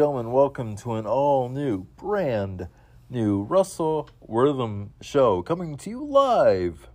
[0.00, 2.68] gentlemen, welcome to an all new, brand
[3.10, 6.88] new Russell Wortham show coming to you live,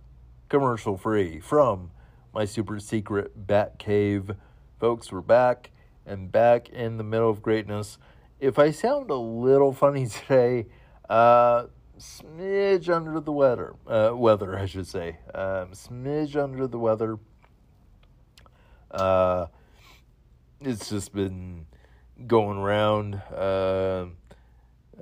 [0.48, 1.92] commercial free from
[2.34, 4.32] my super secret Bat Cave.
[4.80, 5.70] Folks, we're back
[6.04, 7.96] and back in the middle of greatness.
[8.40, 10.66] If I sound a little funny today,
[11.08, 11.66] uh,
[12.00, 17.20] smidge under the weather, uh, weather, I should say, um, smidge under the weather.
[18.90, 19.46] Uh,
[20.60, 21.66] it's just been
[22.26, 24.06] going around, uh,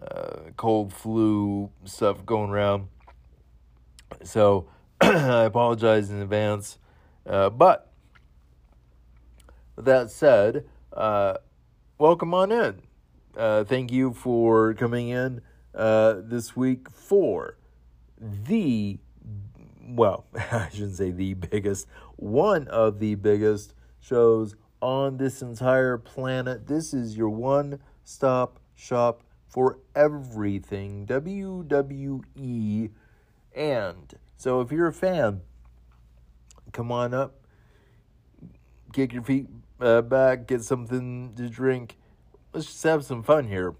[0.01, 2.89] uh, cold flu stuff going around.
[4.23, 4.69] So
[5.01, 6.79] I apologize in advance.
[7.27, 7.93] Uh, but
[9.77, 11.35] that said, uh,
[11.99, 12.83] welcome on in.
[13.37, 15.41] Uh, thank you for coming in
[15.75, 17.57] uh, this week for
[18.21, 18.99] the,
[19.83, 24.55] well, I shouldn't say the biggest, one of the biggest shows
[24.85, 26.67] on this entire planet.
[26.67, 32.91] This is your one stop shop for everything WWE.
[33.55, 35.41] And so if you're a fan,
[36.73, 37.47] come on up,
[38.93, 39.47] kick your feet
[39.81, 41.97] uh, back, get something to drink.
[42.53, 43.75] Let's just have some fun here.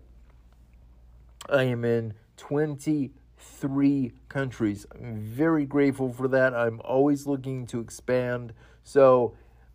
[1.51, 4.87] I am in 23 countries.
[4.95, 6.55] I'm very grateful for that.
[6.55, 8.55] I'm always looking to expand.
[8.83, 9.35] So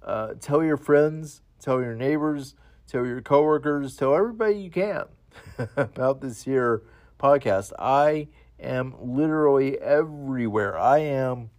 [0.09, 2.55] uh, tell your friends, tell your neighbors,
[2.88, 5.05] tell your coworkers, tell everybody you can
[5.77, 6.81] about this here
[7.19, 7.73] podcast.
[7.77, 10.75] I am literally everywhere.
[10.80, 11.52] I am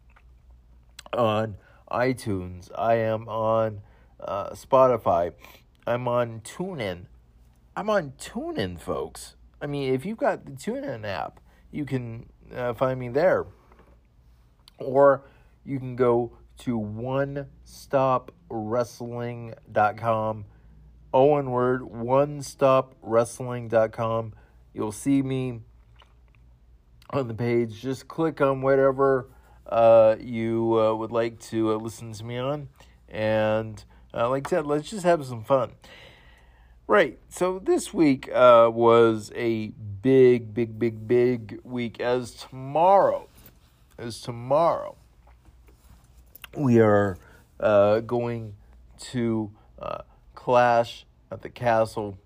[1.16, 1.58] on
[1.92, 2.70] iTunes.
[2.76, 3.82] I am on
[4.18, 5.32] uh, Spotify.
[5.86, 7.06] I'm on TuneIn.
[7.76, 9.36] I'm on TuneIn, folks.
[9.62, 11.38] I mean, if you've got the TuneIn app,
[11.70, 13.46] you can uh, find me there.
[14.78, 15.22] Or
[15.64, 16.76] you can go to
[18.50, 20.44] onestopwrestling.com.
[21.12, 24.32] Owen word, onestopwrestling.com.
[24.72, 25.62] You'll see me
[27.10, 27.80] on the page.
[27.80, 29.26] Just click on whatever
[29.66, 32.68] uh, you uh, would like to uh, listen to me on.
[33.08, 33.84] And
[34.14, 35.72] uh, like I said, let's just have some fun.
[36.86, 37.18] Right.
[37.28, 39.72] So this week uh, was a
[40.02, 41.98] big, big, big, big week.
[42.00, 43.26] As tomorrow,
[43.98, 44.94] as tomorrow,
[46.56, 47.16] we are
[47.60, 48.54] uh, going
[48.98, 50.02] to uh,
[50.34, 52.18] Clash at the Castle.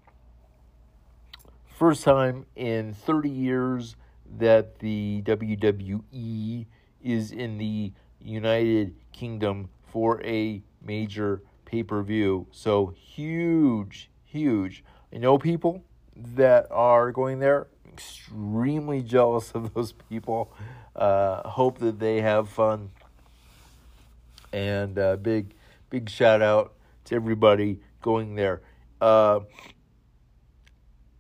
[1.67, 3.97] First time in 30 years
[4.39, 6.67] that the WWE
[7.03, 12.47] is in the United Kingdom for a major pay per view.
[12.50, 14.84] So huge, huge.
[15.12, 15.84] I know people
[16.17, 17.67] that are going there.
[17.93, 20.53] Extremely jealous of those people.
[20.97, 22.91] Uh, hope that they have fun.
[24.55, 25.57] And uh, big,
[25.91, 26.75] big shout out
[27.07, 28.63] to everybody going there.
[29.01, 29.41] Uh,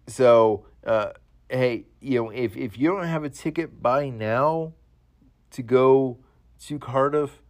[0.06, 1.08] so, uh,
[1.48, 4.74] hey, you know, if, if you don't have a ticket by now
[5.50, 6.18] to go
[6.66, 7.42] to Cardiff,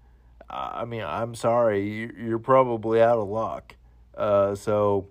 [0.49, 3.77] I mean, I'm sorry, you're probably out of luck.
[4.16, 5.09] Uh, so,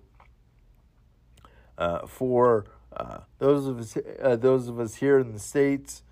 [1.78, 2.66] uh, for
[3.38, 3.96] those of us,
[4.40, 6.02] those of us here in the states,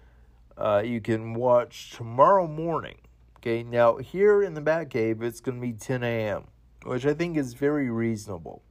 [0.84, 2.98] you can watch tomorrow morning.
[3.42, 6.44] Okay, now here in the Batcave, it's going to be 10 a.m.,
[6.84, 8.62] which I think is very reasonable.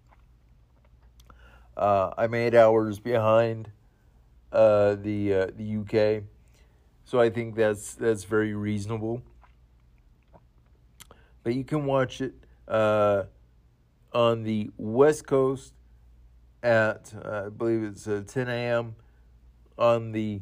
[1.76, 3.70] Uh, I'm eight hours behind
[4.54, 6.24] uh, the uh, the UK,
[7.04, 9.22] so I think that's that's very reasonable.
[11.44, 13.24] But you can watch it uh,
[14.14, 15.74] on the West Coast
[16.64, 18.96] at uh, I believe it's uh, 10 a.m.
[19.78, 20.42] On the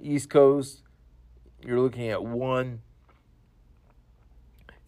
[0.00, 0.80] East Coast,
[1.60, 2.80] you're looking at one,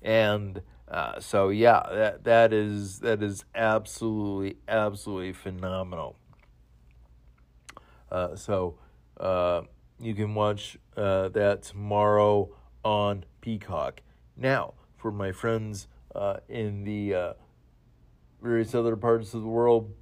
[0.07, 6.17] and uh, so yeah, that that is that is absolutely absolutely phenomenal.
[8.11, 8.79] Uh, so
[9.19, 9.63] uh,
[9.99, 12.49] you can watch uh, that tomorrow
[12.85, 14.01] on Peacock.
[14.37, 17.33] Now, for my friends uh, in the uh,
[18.41, 19.93] various other parts of the world,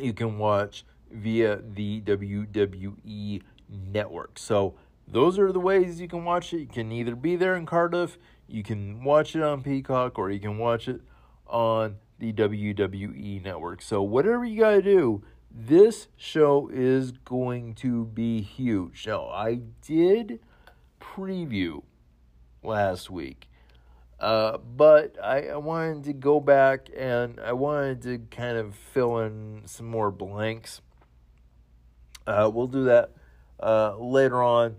[0.00, 4.38] you can watch via the WWE network.
[4.38, 4.76] So
[5.06, 6.60] those are the ways you can watch it.
[6.60, 10.40] You can either be there in Cardiff, you can watch it on Peacock, or you
[10.40, 11.00] can watch it
[11.46, 13.82] on the WWE network.
[13.82, 19.06] So whatever you got to do, this show is going to be huge.
[19.06, 20.40] Now, I did
[21.00, 21.82] preview
[22.62, 23.48] last week.
[24.18, 29.18] Uh, but I, I wanted to go back and I wanted to kind of fill
[29.18, 30.80] in some more blanks.
[32.26, 33.12] Uh, we'll do that
[33.62, 34.76] uh, later on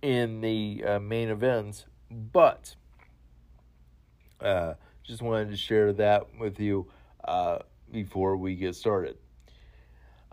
[0.00, 2.76] in the uh, main events, but
[4.42, 6.90] uh, just wanted to share that with you.
[7.24, 7.58] Uh,
[7.92, 9.16] before we get started.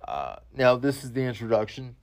[0.07, 1.95] Uh, now, this is the introduction.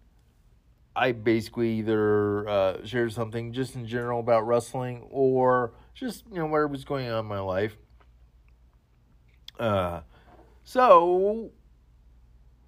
[0.95, 6.47] I basically either uh, share something just in general about wrestling or just you know
[6.47, 7.77] whatever's going on in my life.
[9.59, 10.01] Uh,
[10.65, 11.51] so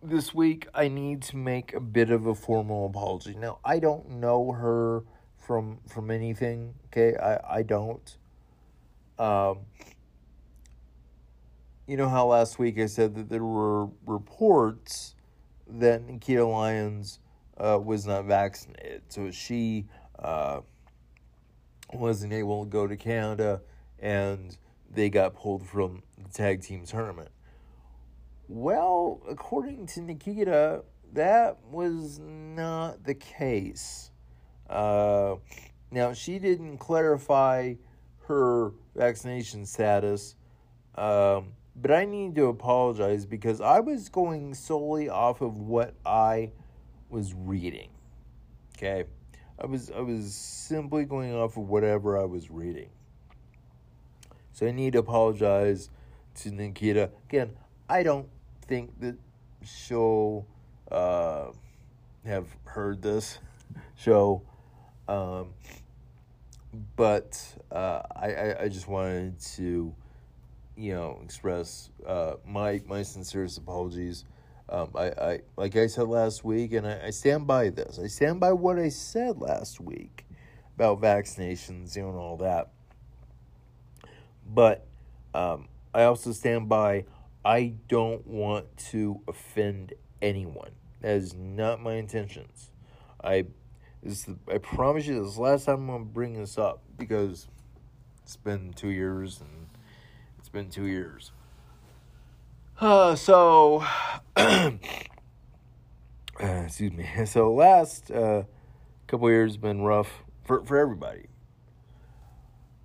[0.03, 3.35] this week I need to make a bit of a formal apology.
[3.35, 5.05] Now I don't know her
[5.39, 6.75] from from anything.
[6.87, 8.15] Okay, I I don't.
[9.19, 9.59] Um,
[11.87, 15.15] you know how last week I said that there were reports
[15.67, 17.19] that Nikita Lyons
[17.57, 19.87] uh, was not vaccinated, so she
[20.19, 20.61] uh,
[21.93, 23.63] wasn't able to go to Canada,
[23.99, 24.57] and
[24.91, 27.31] they got pulled from the tag team tournament.
[28.49, 34.11] Well, according to Nikita, that was not the case.
[34.69, 35.37] Uh,
[35.91, 37.75] now, she didn't clarify
[38.29, 40.37] her vaccination status,
[40.95, 46.53] um, but I need to apologize because I was going solely off of what I
[47.09, 47.89] was reading.
[48.77, 49.05] Okay,
[49.61, 52.91] I was I was simply going off of whatever I was reading.
[54.53, 55.89] So I need to apologize
[56.37, 57.57] to Nikita again.
[57.89, 58.29] I don't
[58.67, 59.17] think that
[59.65, 60.47] she'll
[60.91, 61.47] uh,
[62.27, 63.39] have heard this
[63.97, 64.43] show.
[65.07, 65.55] Um,
[66.97, 67.41] but
[67.71, 69.95] uh, I, I, just wanted to,
[70.77, 74.25] you know, express uh, my my sincerest apologies.
[74.69, 77.99] Um, I, I like I said last week, and I, I stand by this.
[77.99, 80.27] I stand by what I said last week
[80.77, 82.71] about vaccinations, and all that.
[84.47, 84.87] But
[85.35, 87.05] um, I also stand by
[87.45, 90.73] I don't want to offend anyone.
[91.01, 92.71] That is not my intentions.
[93.23, 93.47] I
[94.03, 97.49] this the, I promise you this last time I'm gonna bring this up because
[98.23, 99.69] it's been two years and
[100.39, 101.33] it's been two years.
[102.81, 103.85] Uh, so
[104.37, 104.71] uh,
[106.39, 107.09] excuse me.
[107.27, 108.45] So last uh,
[109.07, 111.27] couple years been rough for for everybody.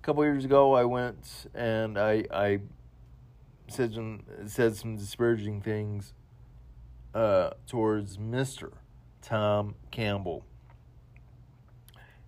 [0.00, 2.60] A couple years ago, I went and I I
[3.68, 6.12] said some said some disparaging things
[7.14, 8.72] uh, towards Mister
[9.22, 10.44] Tom Campbell,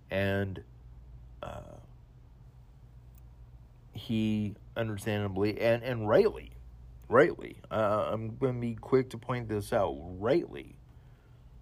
[0.09, 0.63] and
[1.43, 1.77] uh,
[3.93, 6.51] he understandably and and rightly,
[7.09, 9.95] rightly, uh, I'm going to be quick to point this out.
[10.19, 10.77] Rightly,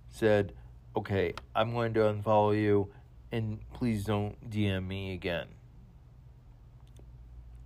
[0.10, 0.54] said,
[0.96, 2.92] "Okay, I'm going to unfollow you,
[3.32, 5.48] and please don't DM me again."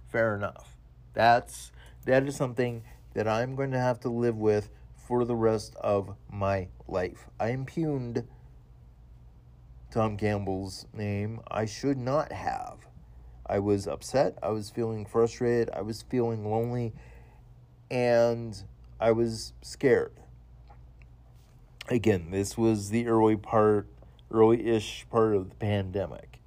[0.08, 0.76] Fair enough.
[1.14, 1.72] That's
[2.06, 2.84] that is something
[3.14, 7.28] that I'm going to have to live with for the rest of my life.
[7.40, 8.28] I impugned
[9.92, 11.42] Tom Campbell's name.
[11.50, 12.78] I should not have.
[13.46, 14.38] I was upset.
[14.44, 15.70] I was feeling frustrated.
[15.74, 16.94] I was feeling lonely.
[17.90, 18.62] And
[19.00, 20.14] I was scared.
[21.88, 23.88] Again, this was the early part,
[24.30, 26.40] early ish part of the pandemic.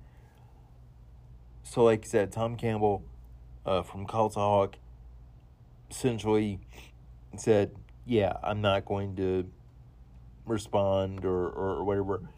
[1.65, 3.03] So, like I said, Tom Campbell
[3.67, 4.75] uh, from Cultaholic
[5.91, 6.61] essentially
[7.37, 7.75] said,
[8.07, 9.51] yeah, I'm not going to
[10.47, 12.29] respond or, or whatever,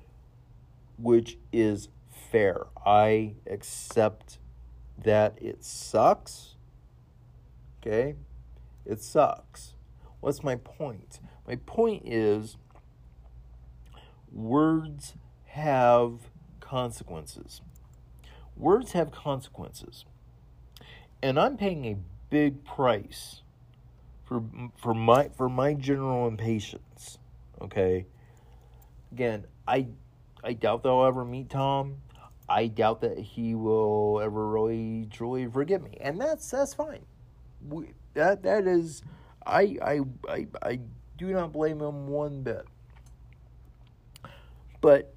[0.99, 1.89] which is
[2.31, 2.67] fair.
[2.85, 4.39] I accept
[5.03, 6.57] that it sucks.
[7.81, 8.15] Okay?
[8.85, 9.75] It sucks.
[10.21, 11.21] What's my point?
[11.47, 12.57] My point is
[14.33, 15.15] words
[15.47, 17.61] have consequences.
[18.57, 20.05] Words have consequences.
[21.23, 21.97] And I'm paying a
[22.31, 23.43] big price
[24.25, 24.43] for
[24.77, 27.19] for my for my general impatience.
[27.61, 28.07] Okay.
[29.13, 29.87] Again, I
[30.45, 31.97] I doubt that I'll ever meet Tom.
[32.49, 37.07] I doubt that he will ever really truly forgive me, and that's that's fine.
[37.67, 39.03] We, that that is,
[39.47, 40.81] I I I I
[41.17, 42.67] do not blame him one bit.
[44.83, 45.15] But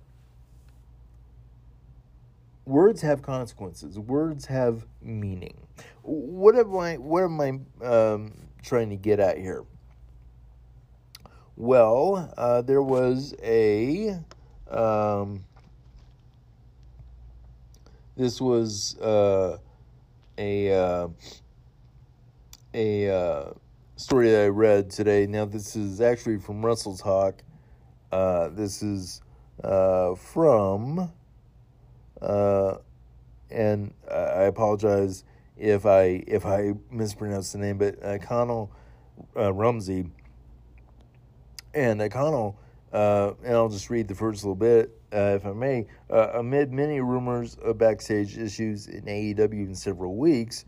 [2.65, 3.99] words have consequences.
[3.99, 5.67] Words have meaning.
[6.03, 6.95] What am I?
[6.95, 9.65] What am I um, trying to get at here?
[11.57, 14.19] Well, uh, there was a.
[14.69, 15.43] Um,
[18.15, 19.57] this was uh,
[20.37, 21.07] a uh,
[22.73, 23.53] a uh,
[23.95, 25.27] story that I read today.
[25.27, 27.43] Now, this is actually from Wrestle Talk.
[28.11, 29.21] Uh, this is
[29.63, 31.11] uh, from,
[32.21, 35.23] and I apologize
[35.57, 38.71] if I if I mispronounce the name, but uh, Connell
[39.35, 40.09] uh, Rumsey
[41.73, 42.57] and uh, Connell,
[42.93, 45.87] uh, and I'll just read the first little bit, uh, if I may.
[46.09, 50.65] Uh, amid many rumors of backstage issues in AEW in several weeks,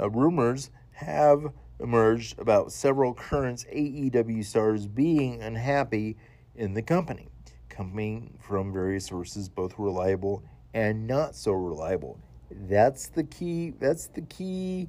[0.00, 6.16] uh, rumors have emerged about several current AEW stars being unhappy
[6.54, 7.28] in the company,
[7.68, 10.42] coming from various sources, both reliable
[10.74, 12.18] and not so reliable.
[12.50, 13.70] That's the key.
[13.78, 14.88] That's the key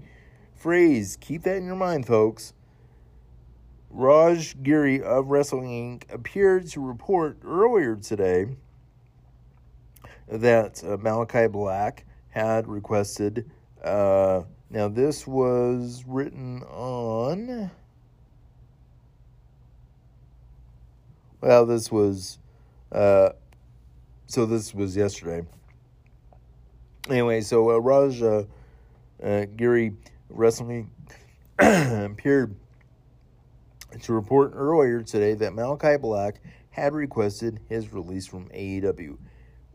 [0.56, 1.18] phrase.
[1.20, 2.53] Keep that in your mind, folks.
[3.94, 6.12] Raj Giri of Wrestling Inc.
[6.12, 8.48] appeared to report earlier today
[10.28, 13.50] that uh, Malachi Black had requested.
[13.84, 17.70] Uh, now, this was written on.
[21.40, 22.40] Well, this was.
[22.92, 23.30] Uh,
[24.26, 25.46] so, this was yesterday.
[27.10, 28.44] Anyway, so uh, Raj uh,
[29.22, 29.94] uh, Giri
[30.30, 30.90] Wrestling
[31.60, 32.56] appeared
[34.02, 36.40] to report earlier today that Malachi Black
[36.72, 39.18] had requested his release from AEW,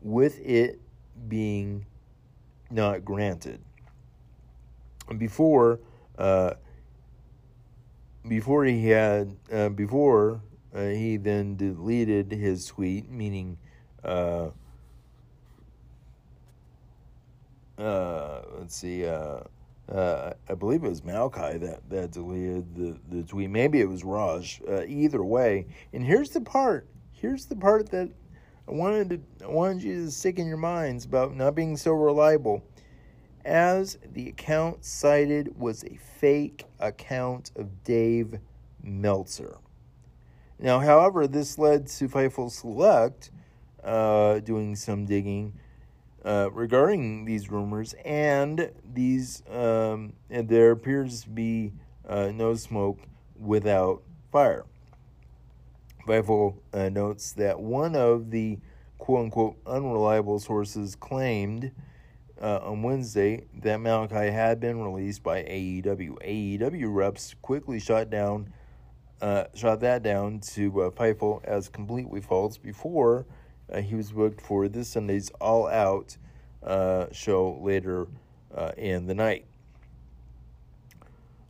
[0.01, 0.79] with it
[1.27, 1.85] being
[2.69, 3.61] not granted.
[5.17, 5.79] Before,
[6.17, 6.53] uh,
[8.27, 10.41] before he had, uh, before
[10.73, 13.57] uh, he then deleted his tweet, meaning
[14.03, 14.49] uh,
[17.77, 19.05] uh, let's see,
[19.91, 23.49] uh, I believe it was Malachi that, that deleted the, the tweet.
[23.49, 24.61] Maybe it was Raj.
[24.67, 26.87] Uh, either way, and here's the part.
[27.11, 28.09] Here's the part that
[28.67, 31.91] I wanted to I wanted you to stick in your minds about not being so
[31.93, 32.63] reliable.
[33.45, 38.37] As the account cited was a fake account of Dave
[38.83, 39.57] Meltzer.
[40.59, 43.31] Now, however, this led to Fightful Select
[43.83, 45.53] uh, doing some digging
[46.25, 51.73] uh, regarding these rumors, and these um, and there appears to be
[52.07, 52.99] uh, no smoke
[53.37, 54.65] without fire.
[56.07, 58.59] Fightful uh, notes that one of the
[58.97, 61.71] quote unquote unreliable sources claimed
[62.41, 66.17] uh, on Wednesday that Malachi had been released by AEW.
[66.59, 68.51] AEW reps quickly shot down,
[69.21, 73.25] uh, shot that down to uh, as completely false before
[73.71, 76.17] uh, he was booked for this Sunday's All Out
[76.63, 78.07] uh, show later
[78.55, 79.45] uh, in the night.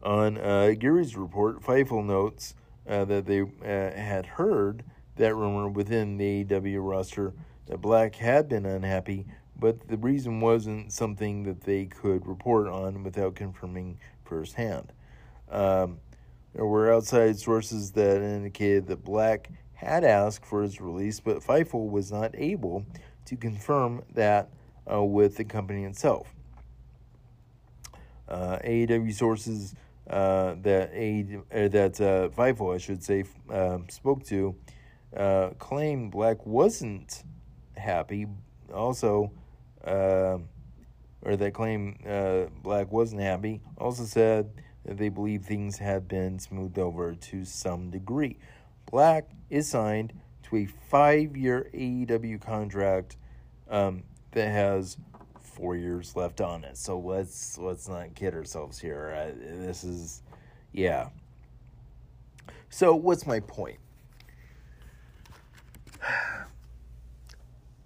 [0.01, 2.55] On uh, Giri's report, Fightful notes
[2.87, 4.83] uh, that they uh, had heard
[5.17, 7.33] that rumor within the AEW roster
[7.67, 9.25] that Black had been unhappy,
[9.57, 14.93] but the reason wasn't something that they could report on without confirming firsthand.
[15.51, 15.99] Um,
[16.53, 21.89] there were outside sources that indicated that Black had asked for his release, but Fightful
[21.89, 22.85] was not able
[23.23, 24.49] to confirm that
[24.91, 26.35] uh, with the company itself.
[28.27, 29.73] Uh, AEW sources
[30.09, 31.21] uh, that a
[31.69, 34.53] that uh, Fightful, I should say, uh, spoke to
[35.15, 37.23] uh, claimed Black wasn't
[37.77, 38.27] happy.
[38.73, 39.31] Also,
[39.85, 40.39] uh,
[41.21, 43.61] or that claim uh, Black wasn't happy.
[43.77, 44.51] Also said
[44.83, 48.37] that they believe things had been smoothed over to some degree.
[48.89, 53.17] Black is signed to a five-year AEW contract
[53.69, 54.97] um, that has
[55.39, 56.77] four years left on it.
[56.77, 59.33] So let's let's not kid ourselves here.
[59.37, 60.23] This is,
[60.71, 61.09] yeah.
[62.69, 63.79] So what's my point?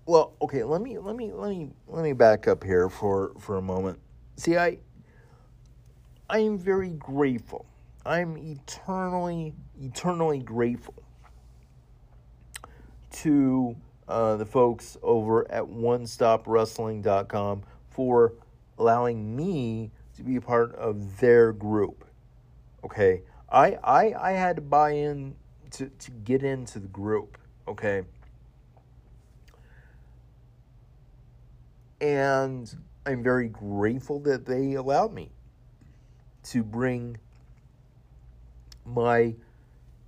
[0.06, 3.56] Well, okay, let me let me let me let me back up here for for
[3.56, 4.00] a moment.
[4.36, 4.80] See, I
[6.30, 7.66] I am very grateful.
[8.06, 10.96] I'm eternally eternally grateful
[13.12, 13.76] to
[14.08, 18.34] uh, the folks over at OneStopWrestling.com for
[18.78, 22.06] allowing me to be a part of their group.
[22.84, 25.36] Okay, I I I had to buy in
[25.72, 27.38] to to get into the group.
[27.68, 28.04] Okay.
[32.02, 32.76] And
[33.06, 35.32] I'm very grateful that they allowed me
[36.44, 37.18] to bring
[38.86, 39.36] my,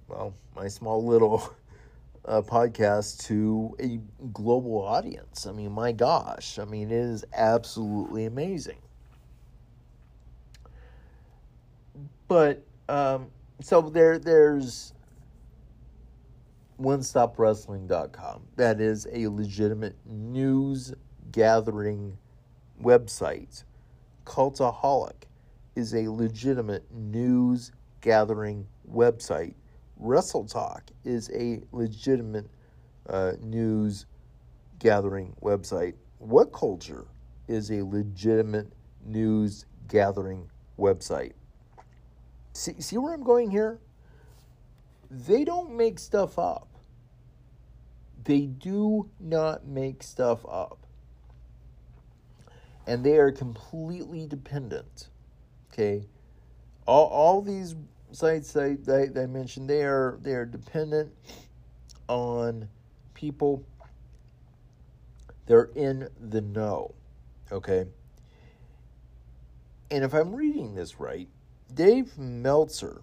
[0.07, 1.53] well, my small little
[2.25, 3.99] uh, podcast to a
[4.33, 5.45] global audience.
[5.45, 8.79] I mean, my gosh, I mean, it is absolutely amazing.
[12.27, 13.27] But um,
[13.61, 14.93] so there, there's
[16.81, 18.41] OneStopWrestling.com.
[18.55, 20.93] That is a legitimate news
[21.31, 22.17] gathering
[22.81, 23.63] website.
[24.25, 25.25] Cultaholic
[25.75, 27.71] is a legitimate news
[28.01, 29.53] gathering website.
[29.97, 32.49] Wrestle Talk is a legitimate
[33.07, 34.05] uh, news
[34.79, 35.93] gathering website.
[36.19, 37.05] What Culture
[37.47, 38.71] is a legitimate
[39.05, 41.33] news gathering website.
[42.53, 43.79] See, see where I'm going here?
[45.11, 46.67] They don't make stuff up.
[48.23, 50.85] They do not make stuff up
[52.87, 55.09] and they are completely dependent,
[55.71, 56.05] okay,
[56.85, 57.75] all, all these
[58.15, 61.11] sites they, they, they mentioned they are they are dependent
[62.07, 62.67] on
[63.13, 63.63] people
[65.45, 66.93] they're in the know
[67.51, 67.85] okay?
[69.91, 71.27] And if i'm reading this right
[71.73, 73.01] dave meltzer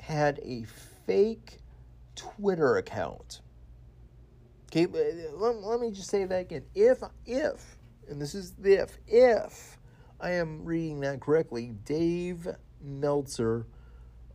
[0.00, 0.64] had a
[1.06, 1.58] fake
[2.16, 3.40] twitter account.
[4.66, 6.64] Okay uh, let, let me just say that again.
[6.74, 7.76] If if
[8.08, 9.78] and this is the if if
[10.22, 12.46] I am reading that correctly, Dave
[12.80, 13.66] Meltzer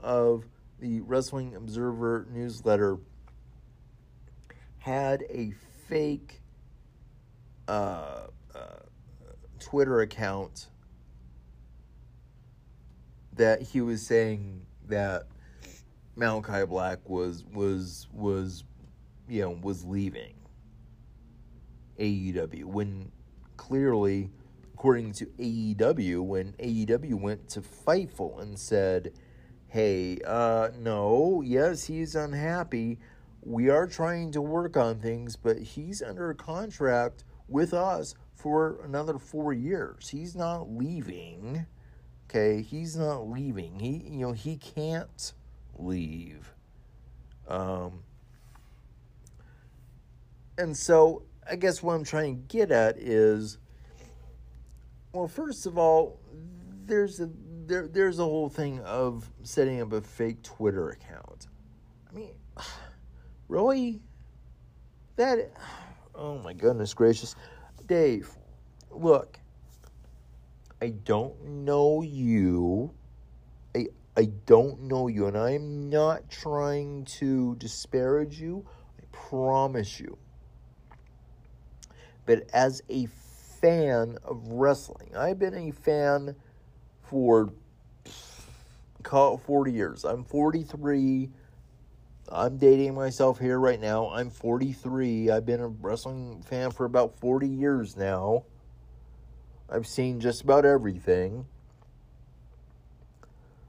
[0.01, 0.43] of
[0.81, 2.97] the Wrestling Observer newsletter
[4.79, 5.53] had a
[5.87, 6.41] fake
[7.69, 8.59] uh, uh,
[9.61, 10.67] Twitter account
[13.35, 15.27] that he was saying that
[16.17, 18.65] Malachi Black was was was
[19.29, 20.33] you know was leaving
[21.97, 23.09] AEW when
[23.55, 24.31] clearly
[24.77, 29.11] according to AEW, when AEW went to Fightful and said,
[29.69, 32.99] hey, uh, no, yes, he's unhappy.
[33.41, 38.79] We are trying to work on things, but he's under a contract with us for
[38.85, 40.09] another four years.
[40.09, 41.65] He's not leaving.
[42.29, 43.79] Okay, he's not leaving.
[43.79, 45.33] He, you know, he can't
[45.79, 46.53] leave.
[47.47, 48.03] Um,
[50.55, 53.57] and so I guess what I'm trying to get at is
[55.17, 56.19] well, first of all,
[56.85, 57.29] there's a
[57.65, 61.47] there there's a whole thing of setting up a fake Twitter account.
[62.07, 62.35] I mean,
[63.47, 63.99] really?
[65.15, 65.51] That
[66.15, 67.35] oh my goodness gracious.
[67.87, 68.29] Dave,
[68.91, 69.39] look.
[70.79, 72.91] I don't know you.
[73.75, 78.67] I I don't know you and I'm not trying to disparage you.
[78.99, 80.15] I promise you.
[82.27, 83.07] But as a
[83.61, 85.15] fan of wrestling.
[85.15, 86.35] I've been a fan
[87.01, 87.51] for
[89.03, 90.03] call it 40 years.
[90.03, 91.29] I'm 43.
[92.29, 94.09] I'm dating myself here right now.
[94.09, 95.31] I'm 43.
[95.31, 98.43] I've been a wrestling fan for about 40 years now.
[99.69, 101.45] I've seen just about everything.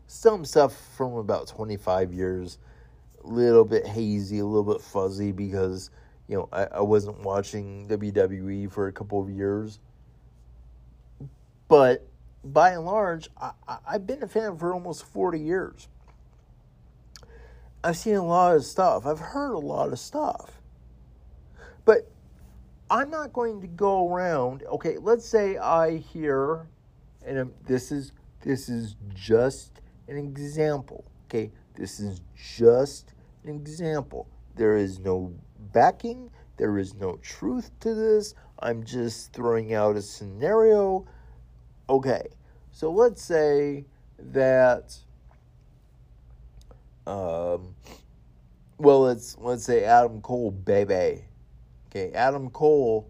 [0.06, 2.58] Some stuff from about 25 years,
[3.24, 5.90] a little bit hazy, a little bit fuzzy because
[6.28, 9.80] you know, I, I wasn't watching WWE for a couple of years.
[11.66, 12.06] But
[12.44, 13.52] by and large, I,
[13.86, 15.88] I've been a fan for almost 40 years.
[17.82, 19.06] I've seen a lot of stuff.
[19.06, 20.60] I've heard a lot of stuff.
[21.84, 22.10] But
[22.90, 24.62] I'm not going to go around.
[24.64, 26.66] Okay, let's say I hear,
[27.24, 28.12] and this is
[28.42, 31.04] this is just an example.
[31.26, 33.14] Okay, this is just
[33.44, 34.26] an example.
[34.54, 35.32] There is no
[35.72, 36.30] backing.
[36.56, 38.34] There is no truth to this.
[38.58, 41.06] I'm just throwing out a scenario.
[41.88, 42.26] Okay,
[42.72, 43.86] so let's say
[44.18, 44.96] that,
[47.06, 47.74] um,
[48.78, 51.24] well, let's let's say Adam Cole, baby.
[51.86, 53.08] Okay, Adam Cole.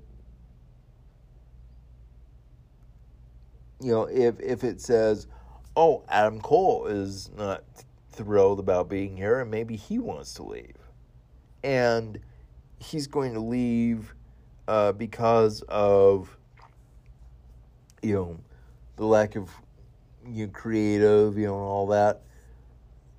[3.81, 5.27] You know, if if it says,
[5.77, 7.65] "Oh, Adam Cole is not
[8.11, 10.77] thrilled about being here, and maybe he wants to leave,"
[11.63, 12.21] and
[12.79, 14.15] he's going to leave
[14.67, 16.37] uh, because of
[18.03, 18.39] you know
[18.97, 19.51] the lack of
[20.27, 22.23] you know, creative, you know, and all that.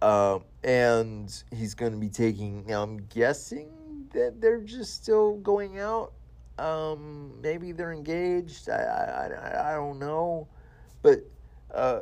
[0.01, 2.65] Uh, and he's going to be taking.
[2.65, 3.69] Now, I'm guessing
[4.13, 6.13] that they're just still going out.
[6.57, 8.69] Um, maybe they're engaged.
[8.69, 10.49] I, I, I, don't know,
[11.01, 11.19] but
[11.73, 12.01] uh,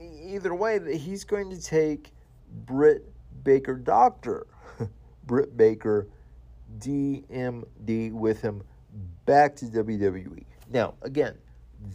[0.00, 2.12] either way, he's going to take
[2.66, 3.08] Britt
[3.44, 4.48] Baker, Doctor
[5.26, 6.08] Britt Baker
[6.78, 8.62] DMD with him
[9.24, 10.44] back to WWE.
[10.70, 11.36] Now, again,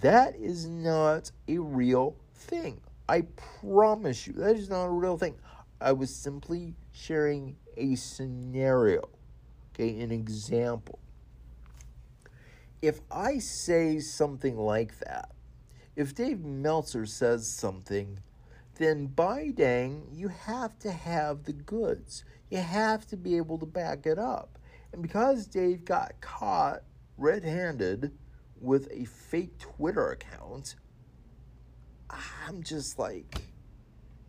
[0.01, 2.81] that is not a real thing.
[3.07, 3.23] I
[3.61, 5.35] promise you, that is not a real thing.
[5.81, 9.09] I was simply sharing a scenario,
[9.73, 10.99] okay, an example.
[12.81, 15.31] If I say something like that,
[15.95, 18.19] if Dave Meltzer says something,
[18.75, 22.23] then by dang, you have to have the goods.
[22.49, 24.57] You have to be able to back it up.
[24.93, 26.83] And because Dave got caught
[27.17, 28.11] red handed
[28.61, 30.75] with a fake Twitter account,
[32.09, 33.41] I'm just like,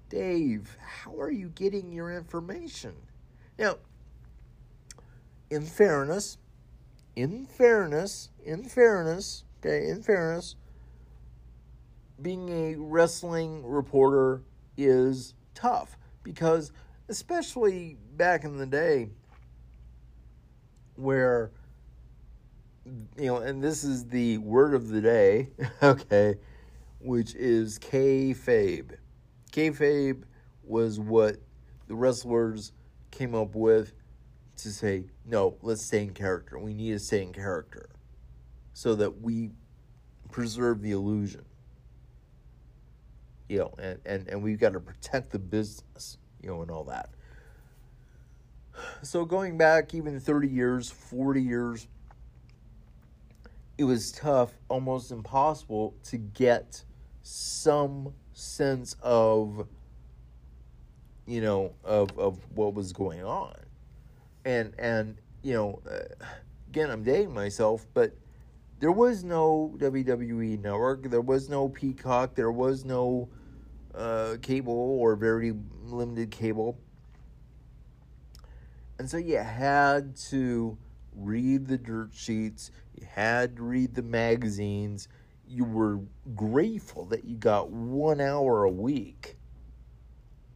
[0.09, 2.95] Dave, how are you getting your information?
[3.59, 3.77] Now,
[5.51, 6.39] in fairness,
[7.15, 10.57] in fairness, in fairness, okay, in fairness,
[12.23, 14.43] being a wrestling reporter
[14.79, 16.73] is tough because,
[17.09, 19.11] especially back in the day,
[20.97, 21.51] where
[23.17, 25.49] you know, and this is the word of the day,
[25.83, 26.37] okay,
[26.99, 28.97] which is kayfabe.
[29.53, 30.23] Kayfabe
[30.63, 31.37] was what
[31.87, 32.73] the wrestlers
[33.11, 33.93] came up with
[34.57, 36.59] to say, no, let's stay in character.
[36.59, 37.89] We need to stay in character
[38.73, 39.51] so that we
[40.31, 41.45] preserve the illusion.
[43.49, 46.85] You know, and, and, and we've got to protect the business, you know, and all
[46.85, 47.11] that.
[49.03, 51.87] So going back even 30 years, 40 years,
[53.77, 56.83] it was tough, almost impossible to get
[57.23, 59.67] some sense of
[61.27, 63.55] you know of of what was going on.
[64.45, 66.27] And and you know uh,
[66.69, 68.13] again i'm dating myself but
[68.81, 71.09] there was no wwe network.
[71.09, 72.35] There was no peacock.
[72.35, 73.29] There was no
[73.95, 76.79] uh, cable or very limited cable
[78.99, 80.77] and so you had to
[81.17, 85.09] read the dirt sheets you had to read the magazines
[85.47, 86.01] you were
[86.35, 89.37] grateful that you got one hour a week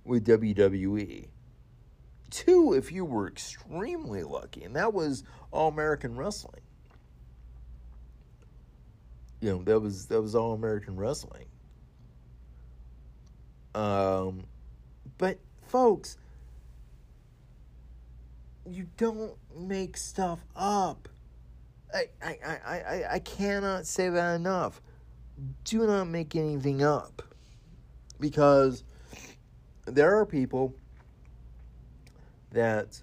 [0.04, 1.28] with WWE.
[2.30, 6.60] Two, if you were extremely lucky, and that was All American Wrestling.
[9.40, 11.46] You know, that was that was All American Wrestling.
[13.74, 14.44] Um,
[15.16, 16.16] but folks,
[18.72, 21.08] you don't make stuff up.
[21.94, 24.80] I, I, I, I, I cannot say that enough.
[25.64, 27.22] Do not make anything up.
[28.20, 28.84] Because
[29.86, 30.74] there are people
[32.50, 33.02] that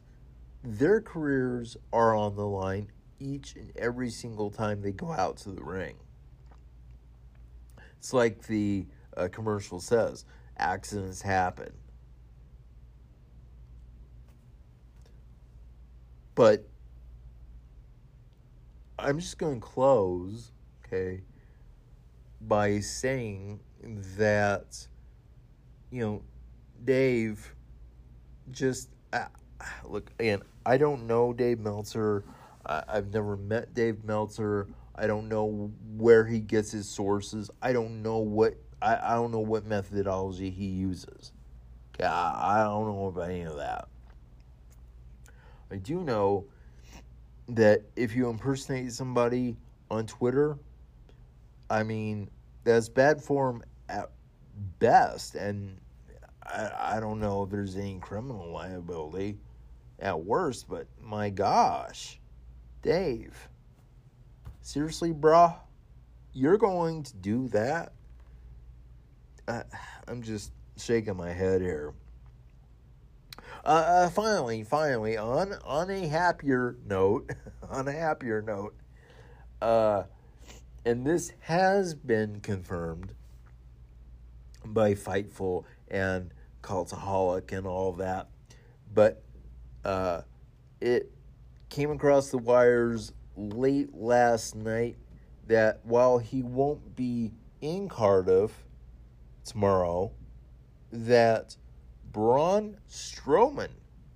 [0.63, 5.51] their careers are on the line each and every single time they go out to
[5.51, 5.95] the ring.
[7.97, 10.25] It's like the uh, commercial says
[10.57, 11.71] accidents happen.
[16.35, 16.67] But
[18.99, 20.51] I'm just going to close,
[20.85, 21.21] okay,
[22.41, 23.61] by saying
[24.17, 24.87] that,
[25.91, 26.21] you know,
[26.83, 27.55] Dave
[28.51, 29.25] just uh,
[29.85, 30.41] look again.
[30.65, 32.23] I don't know Dave Meltzer.
[32.65, 34.67] I've never met Dave Meltzer.
[34.95, 37.51] I don't know where he gets his sources.
[37.61, 41.31] I don't know what I, I don't know what methodology he uses.
[41.99, 43.87] I, I don't know about any of that.
[45.71, 46.45] I do know
[47.49, 49.55] that if you impersonate somebody
[49.89, 50.57] on Twitter,
[51.69, 52.29] I mean,
[52.63, 54.11] that's bad form at
[54.79, 55.35] best.
[55.35, 55.79] And
[56.43, 59.37] I, I don't know if there's any criminal liability
[59.99, 62.19] at worst, but my gosh,
[62.81, 63.49] Dave,
[64.61, 65.55] seriously, bruh,
[66.33, 67.93] you're going to do that?
[69.47, 69.63] Uh,
[70.07, 71.93] I'm just shaking my head here.
[73.65, 77.31] Uh, uh, finally, finally, on on a happier note,
[77.69, 78.75] on a happier note,
[79.59, 80.03] uh,
[80.85, 83.13] and this has been confirmed
[84.63, 88.27] by Fightful and Cultaholic and all that,
[88.93, 89.23] but
[89.83, 90.21] uh,
[90.79, 91.11] it
[91.69, 94.95] came across the wires late last night
[95.47, 98.67] that while he won't be in Cardiff
[99.43, 100.11] tomorrow,
[100.91, 101.55] that
[102.15, 103.71] Braun Strowman.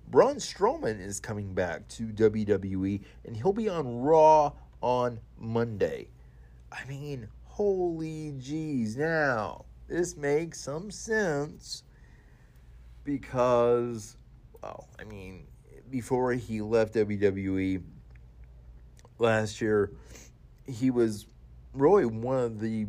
[0.08, 6.08] Braun Strowman is coming back to WWE and he'll be on Raw on Monday.
[6.72, 8.96] I mean, holy jeez.
[8.96, 11.82] Now, this makes some sense
[13.04, 14.16] because,
[14.62, 15.46] well, I mean,
[15.90, 17.82] before he left WWE
[19.18, 19.92] last year,
[20.66, 21.26] he was
[21.74, 22.86] really one of the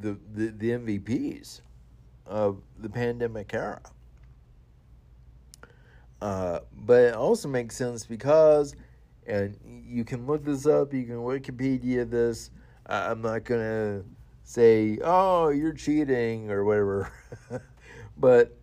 [0.00, 1.60] the, the, the MVPs
[2.26, 3.80] of the pandemic era.
[6.20, 8.74] Uh, but it also makes sense because,
[9.26, 12.50] and you can look this up, you can Wikipedia this.
[12.86, 14.04] I'm not going to
[14.44, 17.12] say, oh, you're cheating or whatever.
[18.18, 18.56] but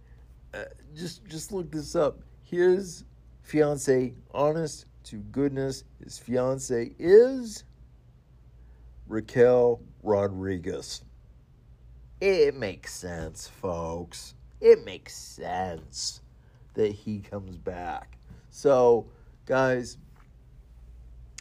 [0.54, 0.64] uh,
[0.96, 2.20] just just look this up.
[2.44, 3.04] His
[3.44, 7.64] fiance, honest to goodness, his fiance is
[9.08, 11.04] Raquel Rodriguez.
[12.20, 14.34] It makes sense, folks.
[14.62, 16.22] It makes sense
[16.76, 18.18] that he comes back.
[18.50, 19.08] So,
[19.46, 19.98] guys,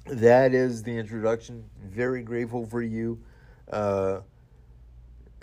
[0.07, 1.65] that is the introduction.
[1.85, 3.21] Very grateful for you
[3.71, 4.21] uh,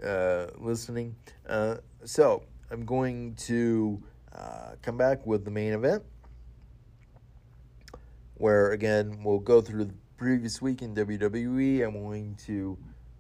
[0.04, 1.16] uh, listening.
[1.48, 4.02] Uh, so, I'm going to
[4.34, 6.04] uh, come back with the main event,
[8.36, 11.86] where again, we'll go through the previous week in WWE.
[11.86, 12.78] I'm going to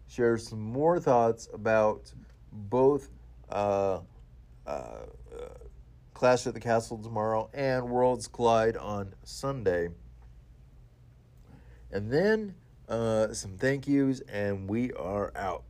[0.07, 2.13] share some more thoughts about
[2.51, 3.09] both.
[3.49, 3.99] Uh,
[4.67, 5.05] uh,
[6.21, 9.87] Clash at the Castle tomorrow, and Worlds Collide on Sunday.
[11.89, 12.53] And then
[12.87, 15.63] uh, some thank yous, and we are out.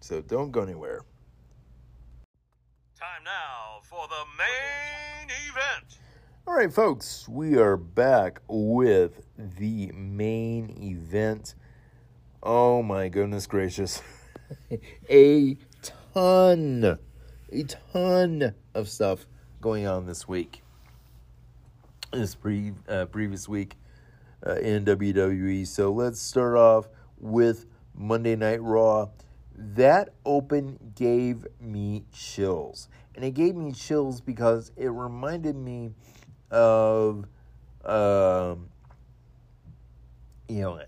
[0.00, 1.00] So don't go anywhere.
[3.00, 5.98] Time now for the main event.
[6.46, 11.56] All right, folks, we are back with the main event.
[12.44, 14.00] Oh my goodness gracious.
[15.10, 16.96] a ton,
[17.50, 19.26] a ton of stuff
[19.60, 20.62] going on this week.
[22.12, 23.76] This pre, uh, previous week
[24.46, 25.66] uh, in WWE.
[25.66, 29.08] So let's start off with Monday Night Raw.
[29.54, 32.88] That open gave me chills.
[33.14, 35.92] And it gave me chills because it reminded me
[36.50, 37.26] of,
[37.84, 38.68] um,
[40.48, 40.80] you know,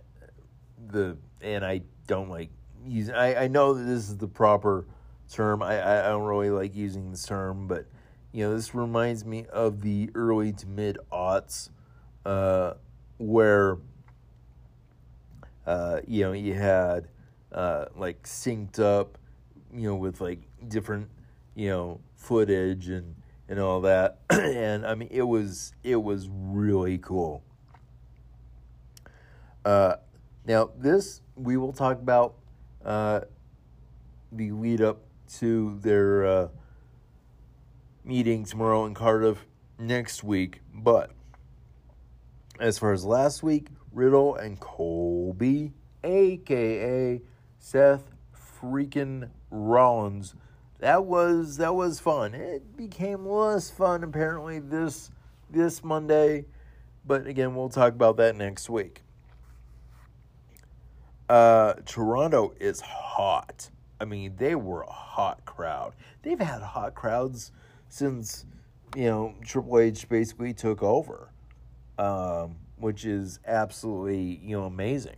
[0.88, 2.48] the, and I don't like
[2.86, 4.86] using, I, I know that this is the proper
[5.30, 5.62] term.
[5.62, 7.86] I, I don't really like using this term, but,
[8.32, 11.68] you know, this reminds me of the early to mid aughts,
[12.24, 12.74] uh,
[13.18, 13.78] where,
[15.66, 17.08] uh, you know, you had,
[17.52, 19.18] uh, like synced up,
[19.72, 21.08] you know, with like different,
[21.54, 23.14] you know, footage and
[23.48, 24.18] and all that.
[24.30, 27.42] and I mean, it was it was really cool.
[29.64, 29.96] Uh,
[30.46, 32.34] now this we will talk about
[32.84, 33.20] uh,
[34.32, 35.02] the lead up
[35.38, 36.48] to their uh,
[38.04, 39.46] meeting tomorrow in Cardiff
[39.78, 41.10] next week, but
[42.58, 47.20] as far as last week, Riddle and Colby, aka
[47.58, 48.10] Seth
[48.60, 50.34] freaking Rollins.
[50.78, 52.34] That was that was fun.
[52.34, 55.10] It became less fun apparently this
[55.50, 56.46] this Monday,
[57.04, 59.02] but again we'll talk about that next week.
[61.28, 63.70] Uh, Toronto is hot.
[64.00, 65.94] I mean, they were a hot crowd.
[66.22, 67.52] They've had hot crowds
[67.92, 68.46] since
[68.96, 71.28] you know Triple H basically took over,
[71.98, 75.16] um, which is absolutely you know amazing.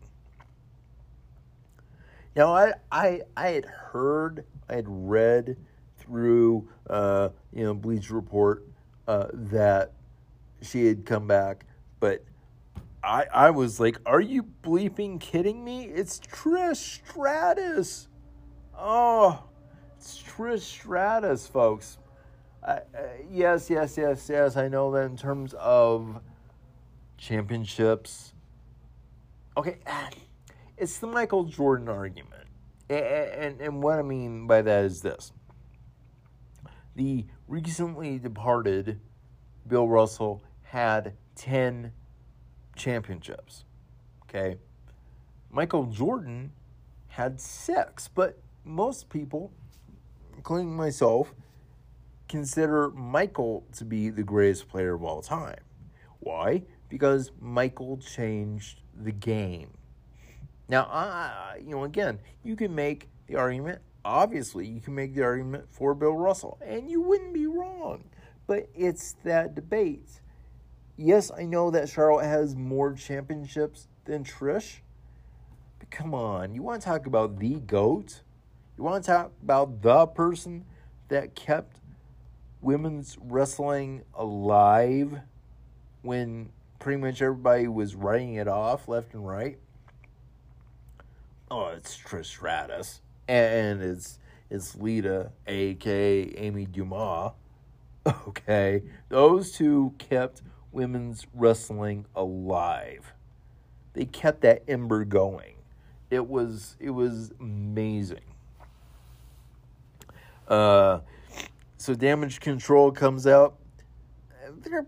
[2.35, 5.57] Now, I, I, I had heard, I had read
[5.99, 8.67] through, uh, you know, Bleacher Report
[9.07, 9.93] uh, that
[10.61, 11.67] she had come back,
[12.01, 12.25] but
[13.05, 15.85] I, I was like, are you bleeping kidding me?
[15.85, 18.09] It's Trish Stratus.
[18.77, 19.45] Oh,
[19.97, 21.99] it's Trish Stratus, folks.
[22.65, 22.79] Uh,
[23.31, 24.57] yes, yes, yes, yes.
[24.57, 26.21] I know that in terms of
[27.19, 28.33] championships.
[29.57, 29.79] Okay,
[30.77, 32.47] it's the Michael Jordan argument.
[32.89, 35.33] And, and, and what I mean by that is this
[36.97, 39.01] the recently departed
[39.67, 41.93] Bill Russell had 10
[42.77, 43.65] championships.
[44.25, 44.57] Okay.
[45.51, 46.53] Michael Jordan
[47.09, 49.53] had six, but most people,
[50.37, 51.33] including myself,
[52.29, 55.61] consider Michael to be the greatest player of all time.
[56.21, 56.65] Why?
[56.89, 59.71] Because Michael changed the game.
[60.69, 63.81] Now, I, you know, again, you can make the argument.
[64.05, 68.05] Obviously, you can make the argument for Bill Russell, and you wouldn't be wrong.
[68.47, 70.21] But it's that debate.
[70.97, 74.81] Yes, I know that Charlotte has more championships than Trish.
[75.79, 78.23] But come on, you want to talk about the GOAT?
[78.77, 80.65] You want to talk about the person
[81.09, 81.81] that kept
[82.65, 85.21] women's wrestling alive
[86.03, 89.59] when pretty much everybody was writing it off left and right?
[91.55, 94.19] oh, it's Trish Stratus, and it's
[94.51, 97.33] it's Lita, aka Amy Dumas.
[98.07, 103.15] Okay, those two kept women's wrestling alive.
[103.95, 105.55] They kept that ember going.
[106.11, 108.35] It was it was amazing.
[110.47, 111.01] Uh,
[111.85, 113.59] so damage control comes out.
[114.63, 114.87] They're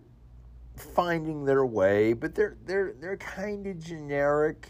[0.77, 4.67] finding their way, but they're they're they're kind of generic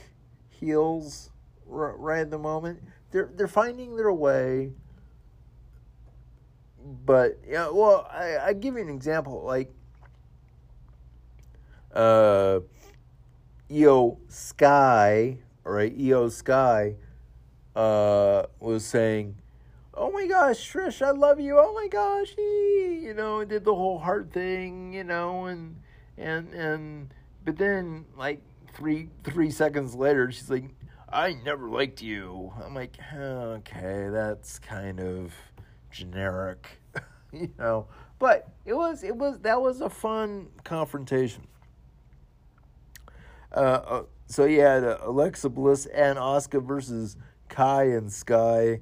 [0.49, 1.31] heels
[1.67, 2.83] right at the moment.
[3.13, 4.73] They're they're finding their way.
[7.05, 9.45] But yeah, well, I, I give you an example.
[9.45, 9.73] Like,
[11.95, 12.59] uh,
[13.71, 15.97] Iyo Sky, right?
[15.97, 16.97] Iyo Sky,
[17.77, 19.37] uh, was saying,
[19.97, 21.59] "Oh my gosh, Trish, I love you.
[21.59, 25.77] Oh my gosh, you know, did the whole heart thing, you know, and
[26.19, 28.43] and and, but then like
[28.75, 30.71] three three seconds later, she's like,
[31.09, 32.53] I never liked you.
[32.63, 35.33] I'm like, okay, that's kind of
[35.91, 36.69] generic,
[37.33, 37.87] you know.
[38.19, 41.47] But it was, it was, that was a fun confrontation.
[43.55, 47.17] Uh, uh, so uh, Alexa Bliss and Asuka versus
[47.49, 48.81] Kai and Sky.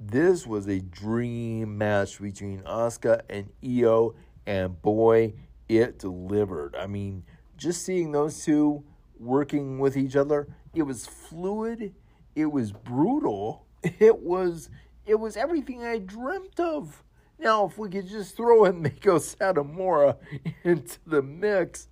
[0.00, 4.14] This was a dream match between Asuka and Io,
[4.46, 5.34] and boy,
[5.68, 6.76] it delivered.
[6.76, 7.24] I mean,
[7.56, 8.84] just seeing those two
[9.18, 11.94] working with each other, it was fluid,
[12.34, 14.68] it was brutal, it was
[15.06, 17.02] it was everything I dreamt of.
[17.38, 20.16] Now, if we could just throw in Meiko Satomura
[20.64, 21.88] into the mix,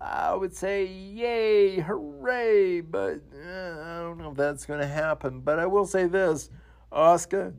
[0.00, 5.40] I would say yay, hooray, but uh, I don't know if that's going to happen.
[5.40, 6.50] But I will say this
[6.96, 7.52] Asuka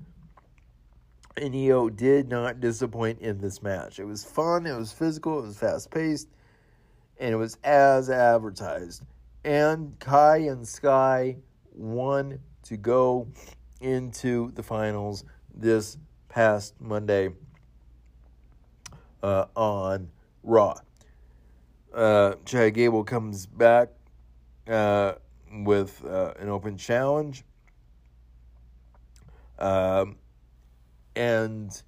[1.38, 4.00] and Io did not disappoint in this match.
[4.00, 6.28] It was fun, it was physical, it was fast paced,
[7.20, 9.04] and it was as advertised.
[9.44, 11.38] And Kai and Sky
[11.72, 13.28] won to go
[13.80, 15.24] into the finals
[15.54, 17.30] this past Monday
[19.22, 20.10] uh, on
[20.42, 20.76] Raw.
[21.94, 23.90] Uh, Chad Gable comes back
[24.68, 25.14] uh,
[25.52, 27.44] with uh, an open challenge.
[29.60, 30.18] Um,
[31.16, 31.82] and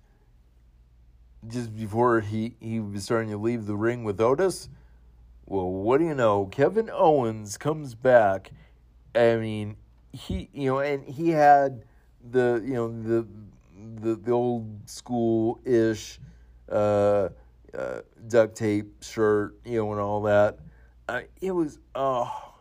[1.47, 4.69] just before he, he was starting to leave the ring with Otis,
[5.45, 6.45] well, what do you know?
[6.45, 8.51] Kevin Owens comes back.
[9.15, 9.77] I mean,
[10.11, 11.83] he you know, and he had
[12.31, 13.27] the you know the
[14.01, 16.19] the, the old school ish
[16.71, 17.29] uh,
[17.77, 20.59] uh, duct tape shirt, you know, and all that.
[21.07, 22.53] Uh, it was oh,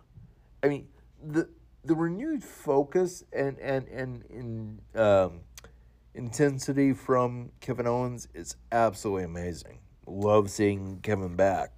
[0.63, 0.89] I mean
[1.23, 1.49] the
[1.85, 5.41] the renewed focus and and and, and um,
[6.15, 9.79] intensity from Kevin Owens is absolutely amazing.
[10.07, 11.73] Love seeing Kevin back.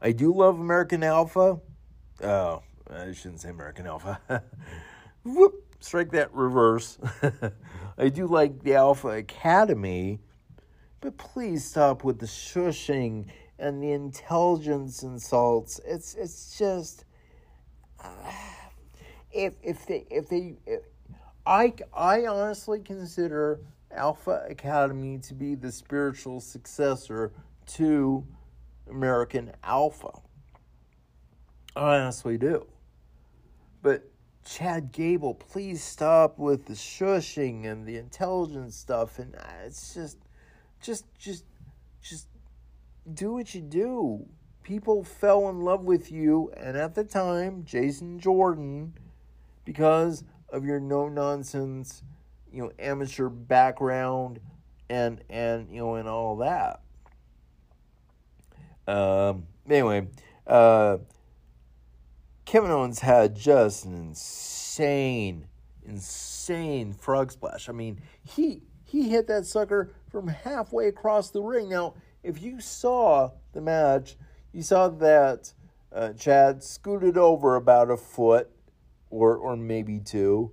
[0.00, 1.60] I do love American Alpha.
[2.22, 4.20] Oh, I shouldn't say American Alpha.
[5.24, 6.98] Whoop, strike that reverse.
[7.98, 10.20] I do like the Alpha Academy,
[11.00, 13.26] but please stop with the shushing
[13.58, 15.80] and the intelligence insults.
[15.84, 17.05] It's it's just
[19.32, 20.80] if if they if they if,
[21.46, 27.32] I I honestly consider Alpha Academy to be the spiritual successor
[27.66, 28.26] to
[28.90, 30.20] American Alpha.
[31.74, 32.66] I honestly do.
[33.82, 34.08] But
[34.44, 40.18] Chad Gable, please stop with the shushing and the intelligence stuff and uh, it's just
[40.80, 41.44] just just
[42.02, 42.28] just
[43.12, 44.26] do what you do.
[44.66, 48.94] People fell in love with you and at the time, Jason Jordan
[49.64, 52.02] because of your no nonsense,
[52.52, 54.40] you know, amateur background
[54.90, 56.80] and and you know and all that.
[58.88, 60.08] Um, anyway,
[60.48, 60.96] uh,
[62.44, 65.46] Kevin Owens had just an insane,
[65.84, 67.68] insane frog splash.
[67.68, 71.68] I mean, he he hit that sucker from halfway across the ring.
[71.68, 74.16] Now, if you saw the match,
[74.52, 75.52] you saw that
[75.92, 78.50] uh, Chad scooted over about a foot
[79.10, 80.50] or or maybe two,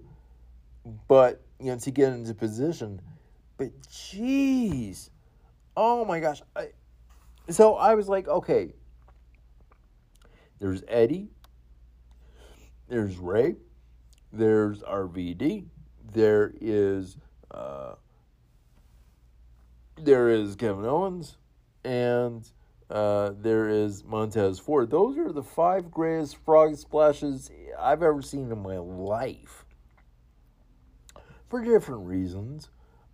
[1.08, 3.02] but you know to get into position.
[3.58, 5.10] But jeez,
[5.76, 6.42] oh my gosh!
[6.56, 6.70] I,
[7.50, 8.74] so I was like, okay,
[10.60, 11.30] there's Eddie,
[12.88, 13.56] there's Ray,
[14.32, 15.66] there's RVD,
[16.14, 17.18] there is
[17.52, 17.96] uh,
[19.98, 21.38] there is Kevin Owens,
[21.84, 22.48] and
[22.90, 24.90] uh, there is Montez Ford.
[24.90, 29.66] Those are the five greatest frog splashes I've ever seen in my life.
[31.50, 32.70] For different reasons.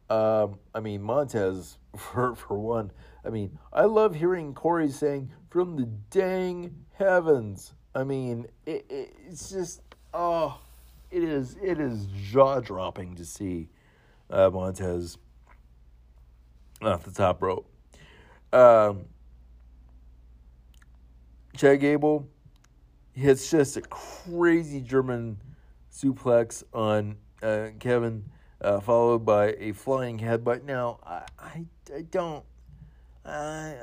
[0.10, 2.92] Um, I mean, Montez, for, for one,
[3.26, 7.74] I mean, I love hearing Corey saying, from the dang heavens.
[7.94, 9.82] I mean, it, it, it's just,
[10.14, 10.60] oh,
[11.12, 13.70] it is, it is jaw dropping to see
[14.30, 15.18] uh, Montez
[16.82, 17.68] off the top rope.
[18.54, 19.06] Um,
[21.60, 22.26] Chad Gable
[23.12, 25.42] hits just a crazy German
[25.92, 28.24] suplex on uh, Kevin,
[28.62, 30.64] uh, followed by a flying headbutt.
[30.64, 32.46] Now, I, I, I don't.
[33.26, 33.76] I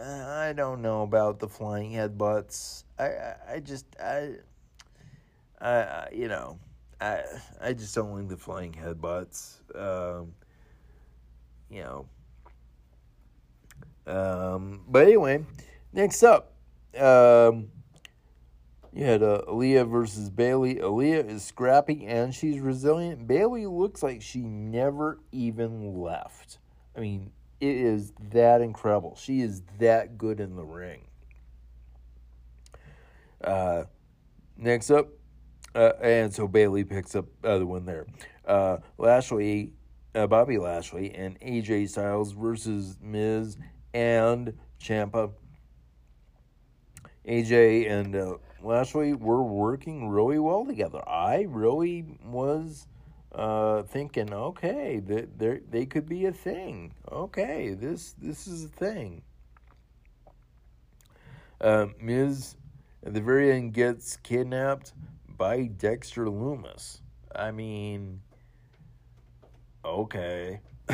[0.48, 2.84] I don't know about the flying headbutts.
[2.98, 4.36] I I, I just I,
[5.60, 6.58] I you know
[6.98, 7.24] I
[7.60, 9.56] I just don't like the flying headbutts.
[9.74, 10.32] Um,
[11.68, 12.06] you know.
[14.06, 15.44] Um, but anyway,
[15.92, 16.55] next up,
[16.98, 17.68] um,
[18.92, 20.76] you had uh, Aliyah versus Bayley.
[20.76, 23.26] Aliyah is scrappy and she's resilient.
[23.26, 26.58] Bayley looks like she never even left.
[26.96, 27.30] I mean,
[27.60, 29.16] it is that incredible.
[29.16, 31.02] She is that good in the ring.
[33.42, 33.84] Uh,
[34.56, 35.08] next up,
[35.74, 38.06] uh, and so Bayley picks up uh, the win there.
[38.46, 39.72] Uh, Lashley,
[40.14, 43.58] uh, Bobby Lashley, and AJ Styles versus Miz
[43.92, 45.32] and Ciampa.
[47.26, 51.06] AJ and uh, Lashley were working really well together.
[51.08, 52.86] I really was
[53.34, 56.92] uh, thinking, okay, that they, they could be a thing.
[57.10, 59.22] Okay, this this is a thing.
[61.60, 62.56] Uh, Miz
[63.04, 64.92] at the very end gets kidnapped
[65.36, 67.00] by Dexter Lumis.
[67.34, 68.20] I mean,
[69.84, 70.60] okay.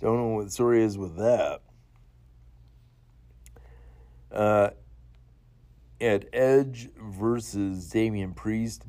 [0.00, 1.60] Don't know what the story is with that.
[4.30, 4.70] Uh,
[6.04, 8.84] at Edge versus Damian Priest,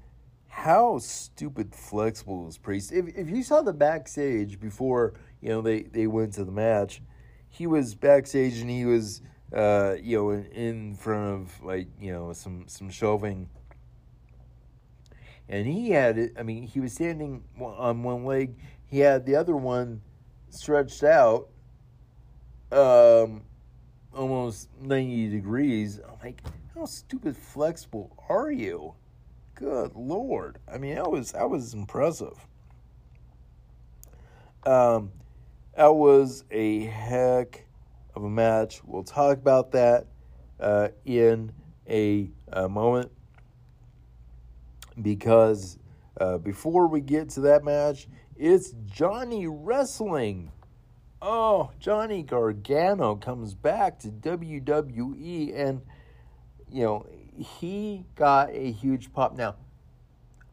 [0.48, 2.92] how stupid flexible is Priest?
[2.92, 7.02] If if you saw the backstage before you know they they went to the match,
[7.50, 9.22] he was backstage and he was
[9.54, 13.50] uh, you know in, in front of like you know some some shelving
[15.48, 16.32] and he had.
[16.38, 18.56] I mean, he was standing on one leg.
[18.86, 20.02] He had the other one
[20.50, 21.50] stretched out,
[22.72, 23.44] um,
[24.14, 26.00] almost ninety degrees.
[26.00, 26.42] I'm like,
[26.76, 28.94] how stupid flexible are you?
[29.56, 30.60] Good lord!
[30.72, 32.38] I mean, that was that was impressive.
[34.66, 35.12] Um,
[35.78, 37.66] that was a heck
[38.14, 38.82] of a match.
[38.84, 40.08] We'll talk about that
[40.60, 41.54] uh, in
[41.90, 43.12] a, a moment
[45.02, 45.78] because
[46.20, 50.52] uh, before we get to that match, it's Johnny Wrestling.
[51.22, 55.82] Oh, Johnny Gargano comes back to WWE and,
[56.72, 57.06] you know,
[57.38, 59.36] he got a huge pop.
[59.36, 59.56] Now,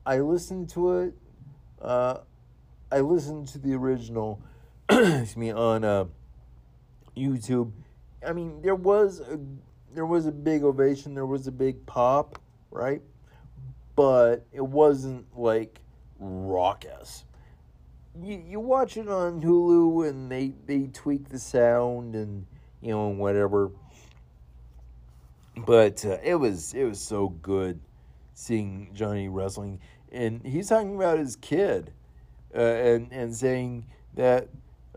[0.05, 1.15] I listened to it.
[1.81, 2.19] Uh,
[2.91, 4.41] I listened to the original,
[4.89, 6.05] excuse me, on uh,
[7.17, 7.73] YouTube.
[8.27, 9.39] I mean, there was a
[9.95, 11.15] there was a big ovation.
[11.15, 12.39] There was a big pop,
[12.71, 13.03] right?
[13.95, 15.81] but it wasn't like
[16.19, 17.25] raucous.
[18.21, 22.47] You you watch it on Hulu and they they tweak the sound and
[22.81, 23.71] you know and whatever.
[25.57, 27.81] But uh, it was it was so good
[28.35, 29.81] seeing Johnny wrestling,
[30.11, 31.93] and he's talking about his kid,
[32.55, 34.49] uh, and and saying that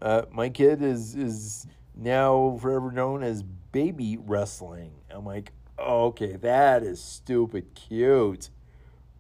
[0.02, 4.92] uh, my kid is is now forever known as baby wrestling.
[5.10, 8.50] I'm like, oh, okay, that is stupid cute.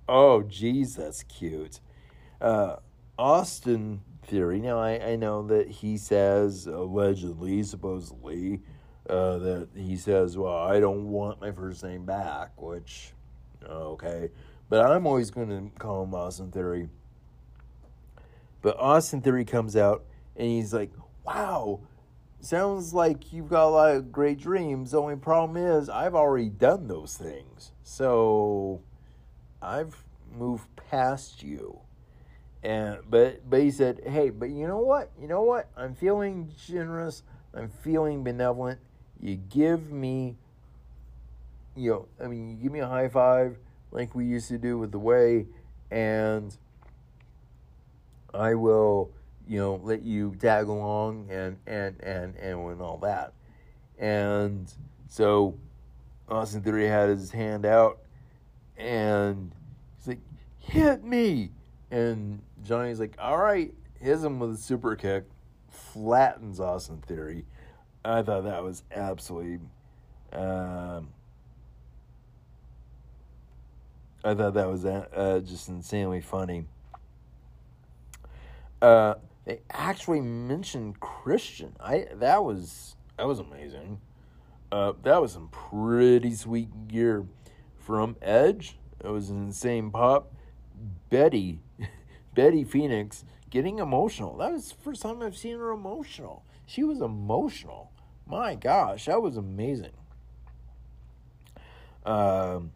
[0.08, 1.80] Oh, that's cute.
[2.40, 2.78] Uh,
[3.18, 4.60] Austin Theory.
[4.60, 8.62] Now, I, I know that he says, allegedly, supposedly,
[9.10, 13.12] uh, that he says, well, I don't want my first name back, which,
[13.68, 14.30] okay.
[14.70, 16.90] But I'm always going to call him Austin Theory.
[18.62, 20.04] But Austin Theory comes out
[20.36, 20.92] and he's like,
[21.24, 21.82] wow,
[22.42, 24.92] sounds like you've got a lot of great dreams.
[24.92, 27.72] The only problem is I've already done those things.
[27.84, 28.82] So
[29.62, 30.04] I've
[30.36, 31.80] moved past you.
[32.64, 35.12] And but but he said, "Hey, but you know what?
[35.22, 35.70] You know what?
[35.78, 37.22] I'm feeling generous.
[37.54, 38.80] I'm feeling benevolent.
[39.20, 40.36] You give me
[41.76, 43.58] you know, I mean, you give me a high five
[43.92, 45.46] like we used to do with the way
[45.92, 46.56] and
[48.34, 49.12] I will,
[49.48, 53.34] you know, let you tag along and and and and and all that.
[54.00, 54.72] And
[55.08, 55.58] so
[56.28, 58.00] Austin Theory had his hand out
[58.78, 59.52] and
[59.98, 60.20] he's like,
[60.60, 61.52] hit me.
[61.92, 65.24] And Johnny's like, all right, hits him with a super kick,
[65.70, 67.46] flattens Austin Theory.
[68.06, 69.60] I thought that was absolutely.
[70.32, 71.10] Um,
[74.24, 76.66] I thought that was uh, just insanely funny.
[78.80, 81.76] Uh, they actually mentioned Christian.
[81.80, 84.00] I that was that was amazing.
[84.72, 87.26] Uh, that was some pretty sweet gear
[87.80, 88.78] from Edge.
[89.04, 90.32] It was an insane pop.
[91.10, 91.60] Betty,
[92.36, 94.38] Betty Phoenix getting emotional.
[94.38, 96.44] That was the first time I've seen her emotional.
[96.68, 97.92] She was emotional.
[98.28, 99.92] My gosh, that was amazing.
[102.06, 102.72] Um,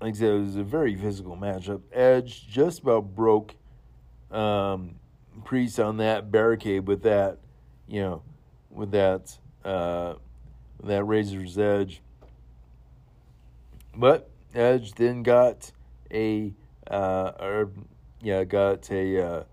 [0.00, 1.82] like I said, it was a very physical matchup.
[1.92, 3.54] Edge just about broke
[4.30, 4.96] um,
[5.44, 7.38] Priest on that barricade with that,
[7.88, 8.22] you know,
[8.70, 10.14] with that uh,
[10.82, 12.02] that razor's edge.
[13.96, 15.72] But Edge then got
[16.12, 16.52] a
[16.90, 17.70] uh, or
[18.20, 19.44] yeah got a uh,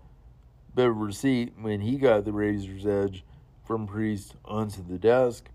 [0.74, 3.24] bit of receipt when he got the razor's edge
[3.68, 5.50] from Priest onto the desk.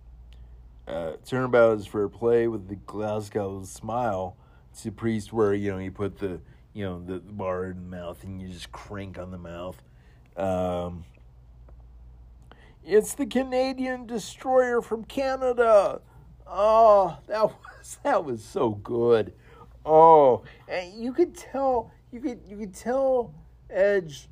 [0.88, 4.38] Uh, turnabout is fair play with the Glasgow smile
[4.82, 6.39] to Priest, where you know you put the
[6.74, 9.82] you know the bar in the mouth and you just crank on the mouth.
[10.38, 11.05] Um,
[12.86, 15.99] it's the Canadian destroyer from Canada.
[16.45, 19.34] Oh, that was that was so good.
[19.88, 23.34] Oh, and you could tell you could you could tell
[23.72, 24.30] Edge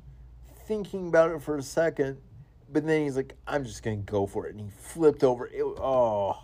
[0.68, 2.18] thinking about it for a second,
[2.72, 5.46] but then he's like, "I'm just gonna go for it," and he flipped over.
[5.46, 6.38] It, oh,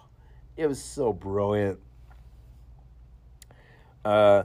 [0.56, 1.80] it was so brilliant.
[4.04, 4.44] Uh,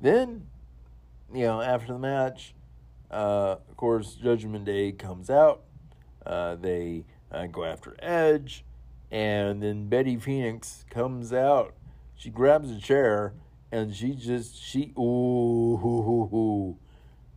[0.00, 0.46] then,
[1.32, 2.54] you know, after the match,
[3.10, 5.62] uh, of course, Judgment Day comes out.
[6.24, 8.64] Uh, they uh, go after Edge,
[9.10, 11.74] and then Betty Phoenix comes out.
[12.16, 13.34] She grabs a chair
[13.74, 16.78] and she just she ooh, hoo, hoo, hoo.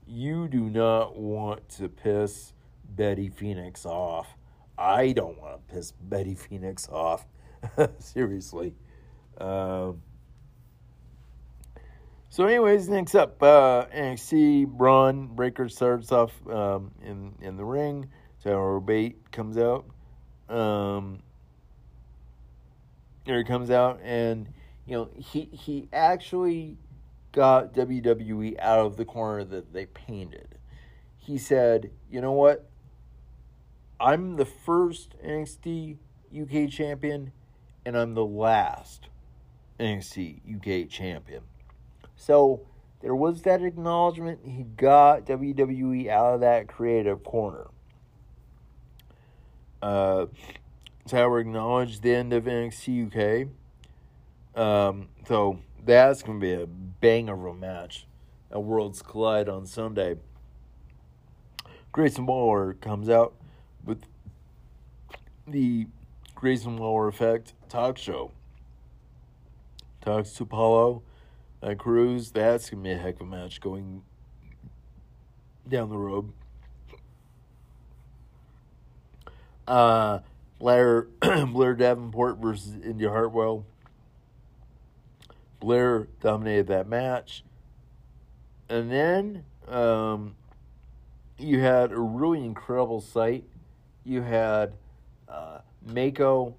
[0.06, 2.54] you do not want to piss
[2.90, 4.28] Betty Phoenix off.
[4.78, 7.26] I don't want to piss Betty Phoenix off.
[8.00, 8.76] Seriously.
[9.40, 10.02] Um,
[12.30, 18.10] so, anyways, next up, uh, NXT Bron Breakker starts off um, in in the ring.
[18.44, 19.86] Tyler Bate comes out.
[20.50, 21.20] Um,
[23.26, 24.48] he comes out, and
[24.86, 26.78] you know he he actually
[27.32, 30.58] got WWE out of the corner that they painted.
[31.18, 32.70] He said, "You know what?
[34.00, 35.98] I'm the first NXT
[36.40, 37.32] UK champion,
[37.86, 39.10] and I'm the last
[39.80, 41.44] NXT UK champion."
[42.16, 42.62] So
[43.02, 44.40] there was that acknowledgement.
[44.44, 47.68] He got WWE out of that creative corner.
[49.82, 50.26] Uh,
[51.08, 53.48] Tyler acknowledged the end of NXT UK.
[54.60, 58.08] Um, so that's going to be a bang of a match
[58.52, 60.16] at Worlds Collide on Sunday.
[61.92, 63.36] Grayson Waller comes out
[65.48, 65.88] the
[66.36, 68.32] Grayson Waller Effect talk show.
[70.02, 71.04] Talks to Apollo
[71.64, 72.32] uh, Crews.
[72.32, 74.04] That's going to be a heck of a match going
[75.68, 76.32] down the road.
[79.68, 80.20] Uh,
[80.60, 81.08] Blair
[81.48, 83.66] Blair Davenport versus Indi Hartwell.
[85.60, 87.44] Blair dominated that match.
[88.70, 90.36] And then um,
[91.38, 93.46] you had a really incredible sight.
[94.04, 94.74] You had
[95.30, 96.54] uh, Meiko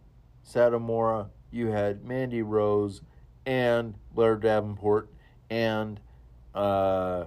[0.46, 3.02] Satomura, you had Mandy Rose,
[3.46, 5.08] and Blair Davenport,
[5.50, 6.00] and
[6.54, 7.24] uh,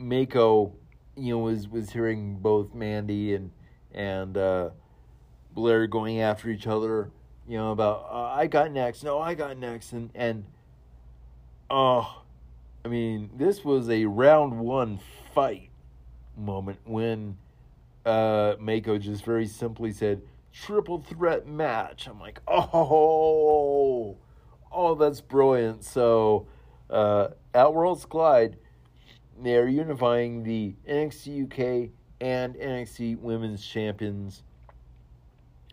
[0.00, 0.72] Meiko,
[1.16, 3.50] you know, was was hearing both Mandy and
[3.92, 4.70] and uh,
[5.54, 7.10] Blair going after each other,
[7.48, 10.44] you know, about uh, I got next, no, I got next, and and
[11.68, 12.22] oh,
[12.84, 15.00] I mean, this was a round one
[15.34, 15.70] fight
[16.36, 17.36] moment when
[18.06, 20.22] uh, Meiko just very simply said
[20.52, 22.06] triple threat match.
[22.08, 24.16] I'm like, oh,
[24.72, 25.84] oh, that's brilliant.
[25.84, 26.46] So
[26.88, 28.56] uh, at Worlds Collide,
[29.42, 31.90] they're unifying the NXT UK
[32.20, 34.42] and NXT Women's Champions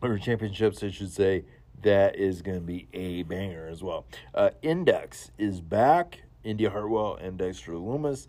[0.02, 1.46] or championships, I should say.
[1.84, 4.06] That is going to be a banger as well.
[4.34, 6.24] Uh, Index is back.
[6.44, 8.28] Indi Hartwell and Dexter Lumis.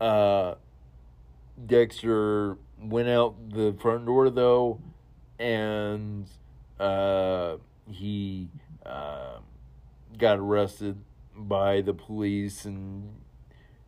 [0.00, 0.54] Uh,
[1.66, 4.80] Dexter went out the front door though,
[5.38, 6.26] and
[6.78, 7.56] uh,
[7.90, 8.48] he
[8.84, 9.38] uh,
[10.18, 10.96] got arrested
[11.36, 13.08] by the police, and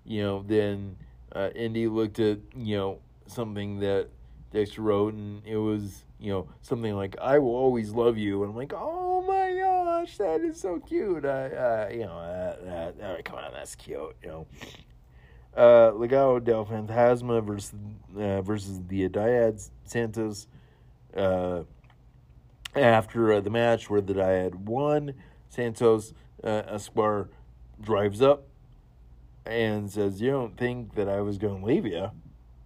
[0.04, 0.96] you know then
[1.32, 4.08] uh, Indi looked at you know something that
[4.52, 8.50] Dexter wrote, and it was you know something like "I will always love you," and
[8.50, 13.16] I'm like, "Oh my gosh, that is so cute!" I, uh, you know, uh, uh,
[13.24, 14.46] come on, that's cute, you know.
[15.56, 17.74] Uh, Legado del Fantasma versus
[18.18, 20.48] uh, versus the Dyad Santos.
[21.16, 21.62] Uh,
[22.74, 25.14] after uh, the match where the had won,
[25.48, 26.12] Santos
[26.44, 27.30] uh, Escobar
[27.80, 28.46] drives up
[29.46, 32.10] and says, "You don't think that I was going to leave you?"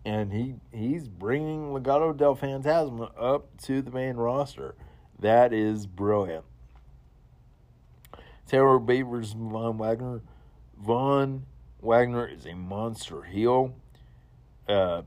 [0.05, 4.74] And he he's bringing Legado del Fantasma up to the main roster.
[5.18, 6.44] That is brilliant.
[8.46, 10.22] Taylor Beavers Von Wagner.
[10.76, 11.46] Von
[11.80, 13.74] Wagner is a monster heel.
[14.68, 15.03] Uh,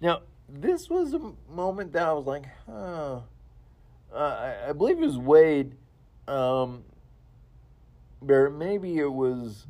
[0.00, 0.20] now,
[0.52, 3.20] this was a moment that I was like, huh.
[4.12, 5.76] Uh, I, I, believe it was Wade,
[6.26, 6.82] um,
[8.28, 9.66] or maybe it was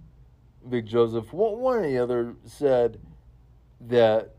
[0.64, 1.30] Vic Joseph.
[1.32, 2.98] One, one or the other said
[3.82, 4.34] that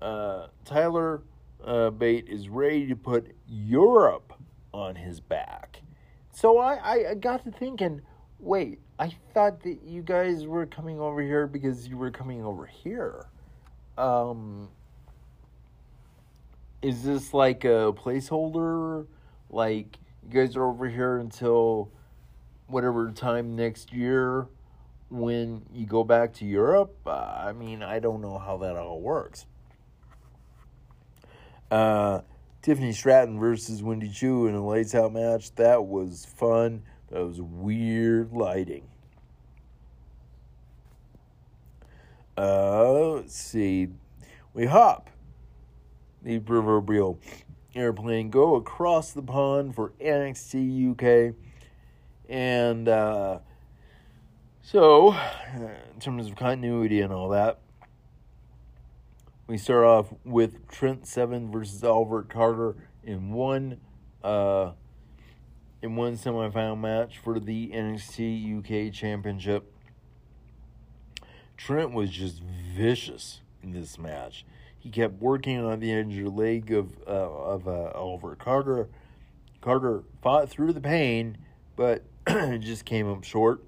[0.00, 1.22] uh, Tyler
[1.64, 4.32] uh, Bate is ready to put Europe
[4.72, 5.82] on his back.
[6.30, 8.02] So I, I got to thinking,
[8.38, 12.66] wait, I thought that you guys were coming over here because you were coming over
[12.66, 13.26] here.
[13.98, 14.68] Um,
[16.82, 19.06] is this like a placeholder?
[19.50, 21.90] Like you guys are over here until
[22.66, 24.46] whatever time next year
[25.10, 26.96] when you go back to Europe?
[27.06, 29.46] Uh, I mean, I don't know how that all works.
[31.70, 32.20] Uh,
[32.62, 35.54] Tiffany Stratton versus Wendy Choo in a lights out match.
[35.54, 36.82] That was fun.
[37.10, 38.84] That was weird lighting.
[42.36, 43.88] Uh, let's see.
[44.54, 45.10] We hop
[46.22, 47.18] the proverbial
[47.74, 51.34] airplane, go across the pond for NXT UK.
[52.28, 53.38] And uh,
[54.62, 55.16] so,
[55.54, 57.58] in terms of continuity and all that,
[59.46, 63.80] we start off with Trent Seven versus Albert Carter in one
[64.22, 64.72] uh,
[65.82, 69.72] in one semifinal match for the NXT UK Championship.
[71.56, 74.44] Trent was just vicious in this match.
[74.80, 78.88] He kept working on the injured leg of uh, of uh, Oliver Carter.
[79.60, 81.36] Carter fought through the pain,
[81.76, 83.62] but just came up short.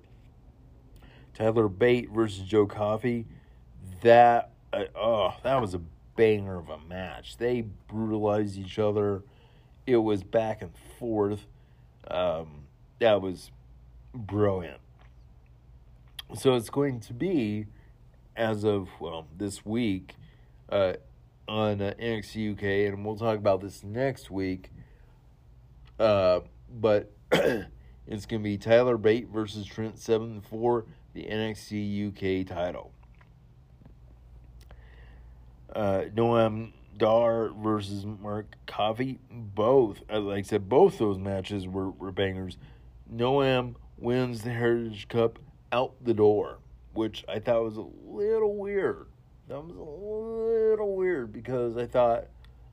[1.34, 3.26] Tyler Bate versus Joe Coffey.
[4.00, 5.80] That uh, oh, that was a
[6.16, 7.36] banger of a match.
[7.36, 9.22] They brutalized each other.
[9.86, 11.46] It was back and forth.
[12.08, 12.64] Um,
[13.00, 13.50] that was
[14.14, 14.80] brilliant.
[16.34, 17.66] So it's going to be,
[18.34, 20.14] as of well this week,
[20.72, 20.94] uh,
[21.46, 24.70] on uh, NXT UK, and we'll talk about this next week.
[26.00, 32.46] Uh, but it's going to be Tyler Bate versus Trent Seven for the NXT UK
[32.46, 32.92] title.
[35.74, 39.18] Uh, Noam Dar versus Mark Coffey.
[39.30, 42.56] Both, uh, like I said, both those matches were, were bangers.
[43.12, 45.38] Noam wins the Heritage Cup
[45.70, 46.58] out the door,
[46.94, 49.06] which I thought was a little weird.
[49.52, 52.24] That was a little weird because I thought,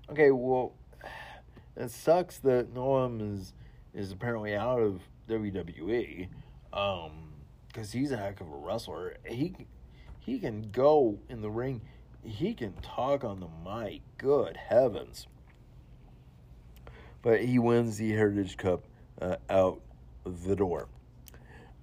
[0.09, 0.71] okay, well,
[1.75, 3.53] it sucks that Noam is
[3.93, 6.29] is apparently out of WWE,
[6.71, 7.33] um,
[7.67, 9.17] because he's a heck of a wrestler.
[9.25, 9.67] He
[10.19, 11.81] he can go in the ring
[12.23, 14.01] he can talk on the mic.
[14.17, 15.27] Good heavens.
[17.21, 18.85] But he wins the Heritage Cup
[19.21, 19.81] uh, out
[20.23, 20.87] the door.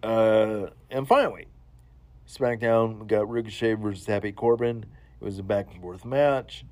[0.03, 1.49] Uh, and finally,
[2.29, 4.85] SmackDown got Ricochet versus Happy Corbin.
[5.21, 6.65] It was a back and forth match.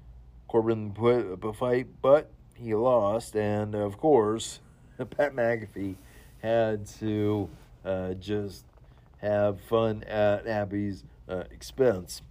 [0.48, 3.36] Corbin put up a fight, but he lost.
[3.36, 4.61] And of course,
[4.98, 5.94] Pat McAfee
[6.42, 7.48] had to
[7.84, 8.64] uh, just
[9.18, 12.22] have fun at Happy's uh, expense.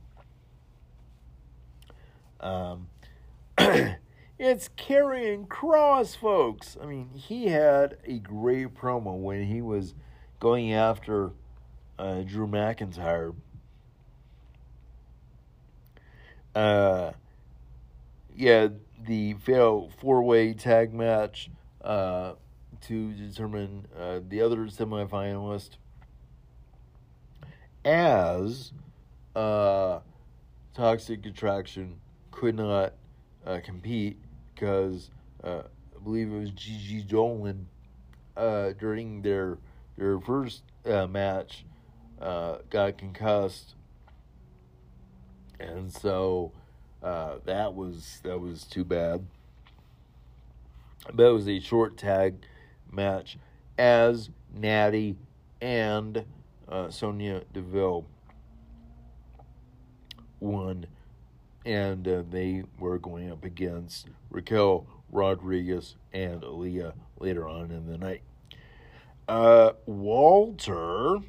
[2.41, 2.88] Um,
[3.57, 6.78] it's Karrion Kross, folks.
[6.82, 9.93] I mean, he had a great promo when he was
[10.41, 11.32] going after
[12.00, 13.34] uh, Drew McIntyre.
[16.56, 17.12] Uh,
[18.36, 18.68] yeah,
[19.06, 21.50] the fatal four-way tag match
[21.84, 22.34] uh,
[22.82, 25.72] to determine uh, the other semifinalist
[27.86, 28.72] as
[29.36, 30.00] uh,
[30.74, 31.96] Toxic Attraction
[32.32, 32.94] could not
[33.46, 34.18] uh, compete
[34.54, 35.10] because
[35.44, 35.64] uh,
[35.96, 37.68] I believe it was Gigi Dolan
[38.36, 39.58] uh, during their
[39.98, 41.66] their first uh, match
[42.24, 43.76] uh, got concussed,
[45.59, 46.51] and so
[47.03, 49.26] uh, that was that was too bad.
[51.13, 52.36] But it was a short tag
[52.91, 53.38] match
[53.78, 55.17] as Natty
[55.61, 56.26] and
[56.89, 58.05] Sonya Deville
[60.39, 60.88] won
[61.65, 67.97] and uh, they were going up against Raquel Rodriguez and Aliyah later on in the
[67.97, 68.21] night.
[69.28, 71.19] Uh, Walter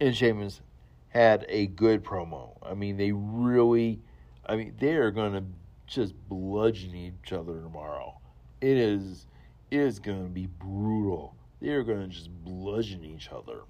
[0.00, 0.60] and Sheamus
[1.08, 2.56] had a good promo.
[2.62, 4.00] I mean, they really,
[4.46, 5.44] I mean, they are going to
[5.86, 8.18] just bludgeon each other tomorrow.
[8.60, 9.26] It is,
[9.70, 11.34] it is going to be brutal.
[11.60, 13.62] They are going to just bludgeon each other.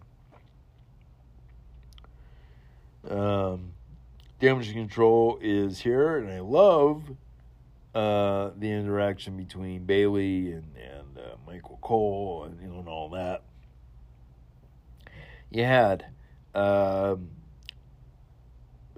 [3.09, 3.73] Um,
[4.41, 7.03] damage control is here, and I love
[7.95, 13.09] uh, the interaction between Bayley and and uh, Michael Cole and you know and all
[13.11, 13.43] that.
[15.51, 16.07] You had
[16.59, 17.29] um,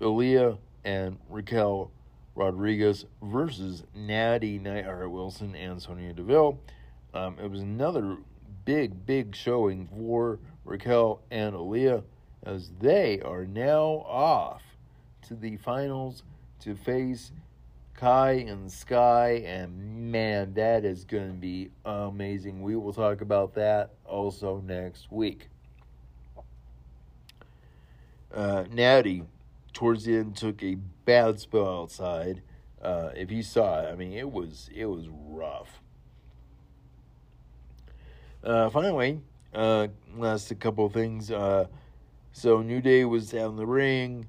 [0.01, 1.91] Aliyah and Raquel
[2.35, 6.59] Rodriguez versus Natty Neidhart Wilson and Sonya Deville.
[7.13, 8.17] Um, it was another
[8.65, 12.03] big, big showing for Raquel and Aliyah
[12.45, 14.63] as they are now off
[15.29, 16.23] to the finals
[16.61, 17.31] to face
[17.93, 22.63] Kai and Sky, and man, that is going to be amazing.
[22.63, 25.50] We will talk about that also next week.
[28.33, 29.25] Uh, Natty,
[29.73, 32.43] towards the end, took a bad spill outside.
[32.81, 35.83] Uh, if you saw it, I mean, it was it was rough.
[38.43, 39.21] Uh, finally,
[39.53, 41.31] uh, last a couple of things.
[41.31, 41.67] Uh,
[42.33, 44.27] so New Day was down the ring.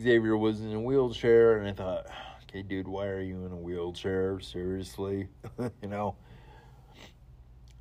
[0.00, 2.06] Xavier was in a wheelchair, and I thought,
[2.42, 4.38] okay, dude, why are you in a wheelchair?
[4.40, 5.28] Seriously,
[5.82, 6.14] you know.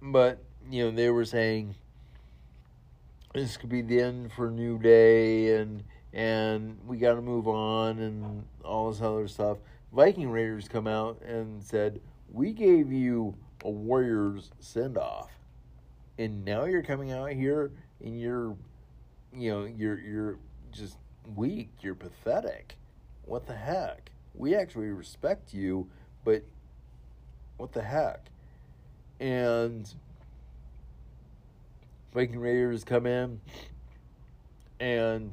[0.02, 1.76] But you know, they were saying
[3.34, 8.00] this could be the end for New Day, and and we got to move on,
[8.00, 9.58] and all this other stuff.
[9.94, 12.02] Viking Raiders come out and said,
[12.32, 15.32] we gave you a Warriors send off,
[16.18, 17.72] and now you're coming out here
[18.04, 18.56] and you're,
[19.34, 20.40] you know, you're you're
[20.72, 20.98] just
[21.36, 21.70] weak.
[21.82, 22.76] You're pathetic.
[23.24, 24.12] What the heck?
[24.34, 25.90] We actually respect you,
[26.24, 26.44] but
[27.58, 28.28] what the heck?
[29.20, 29.92] And
[32.14, 33.40] Viking Raiders come in,
[34.80, 35.32] and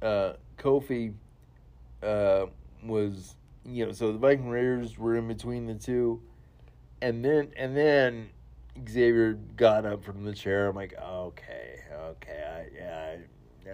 [0.00, 1.12] uh, Kofi
[2.02, 2.46] uh,
[2.84, 6.22] was, you know, so the Viking Raiders were in between the two,
[7.02, 8.30] and then and then
[8.88, 10.68] Xavier got up from the chair.
[10.68, 13.16] I'm like, okay, okay, I, yeah,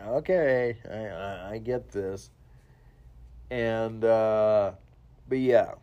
[0.02, 2.30] I, okay, I, I, I get this,
[3.50, 4.72] and uh,
[5.28, 5.74] but yeah,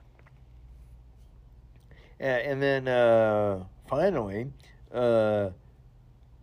[2.19, 4.47] and, and then uh, finally.
[4.91, 5.51] Uh,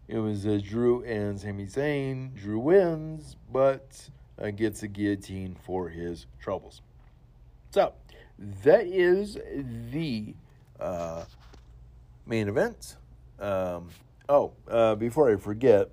[0.08, 2.34] it was uh, Drew and Sami Zayn.
[2.34, 4.08] Drew wins, but
[4.40, 6.82] uh, gets a guillotine for his troubles.
[7.70, 7.92] So
[8.62, 9.38] that is
[9.90, 10.34] the
[10.78, 11.24] uh,
[12.26, 12.96] main event.
[13.38, 13.88] Um,
[14.28, 15.90] oh, uh, before I forget,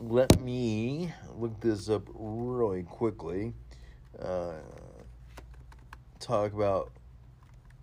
[0.00, 3.52] let me look this up really quickly.
[4.18, 4.54] Uh,
[6.20, 6.90] talk about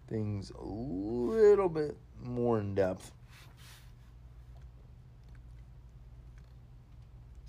[0.07, 3.11] things a little bit more in depth.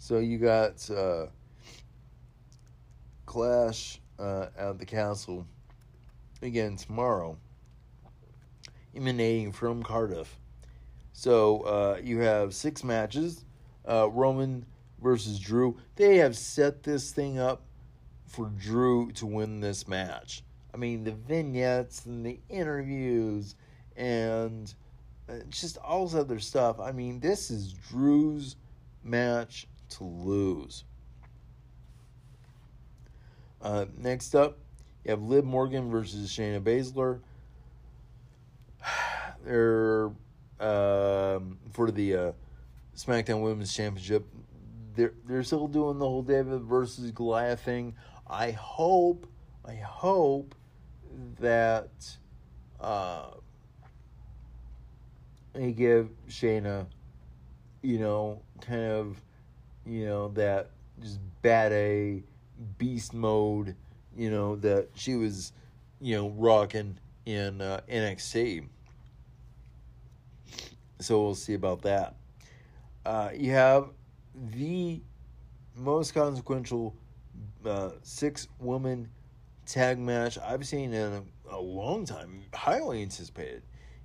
[0.07, 1.27] So you got uh,
[3.25, 5.45] Clash uh, at the castle
[6.43, 7.37] again tomorrow,
[8.95, 10.39] emanating from Cardiff.
[11.13, 13.47] So uh, you have six matches.
[13.85, 14.65] Uh, Roman
[15.03, 15.77] versus Drew.
[15.97, 17.63] They have set this thing up
[18.27, 20.45] for Drew to win this match.
[20.73, 23.57] I mean, the vignettes and the interviews
[23.97, 24.73] and
[25.29, 26.79] uh, just all this other stuff.
[26.79, 28.55] I mean, this is Drew's
[29.03, 30.85] match to lose.
[33.63, 34.59] Uh, next up,
[35.05, 37.21] you have Liv Morgan versus Shayna Baszler.
[39.45, 40.11] They're
[40.61, 42.33] um, for the uh,
[42.97, 44.27] SmackDown Women's Championship.
[44.95, 47.95] They're they're still doing the whole David versus Goliath thing.
[48.27, 49.27] I hope,
[49.65, 50.55] I hope
[51.41, 51.91] that
[52.81, 53.31] uh,
[55.53, 56.87] they give Shayna,
[57.83, 59.21] you know, kind of
[59.87, 60.71] you know, that
[61.01, 62.23] just bad A
[62.79, 63.77] beast mode,
[64.17, 65.53] you know, that she was,
[66.01, 68.67] you know, rocking in uh, NXT.
[71.01, 72.17] So we'll see about that.
[73.05, 73.91] Uh, you have
[74.35, 75.01] the
[75.77, 76.95] most consequential
[77.65, 79.09] uh, six woman
[79.67, 83.63] tag match I've seen in a, a, long time, highly anticipated.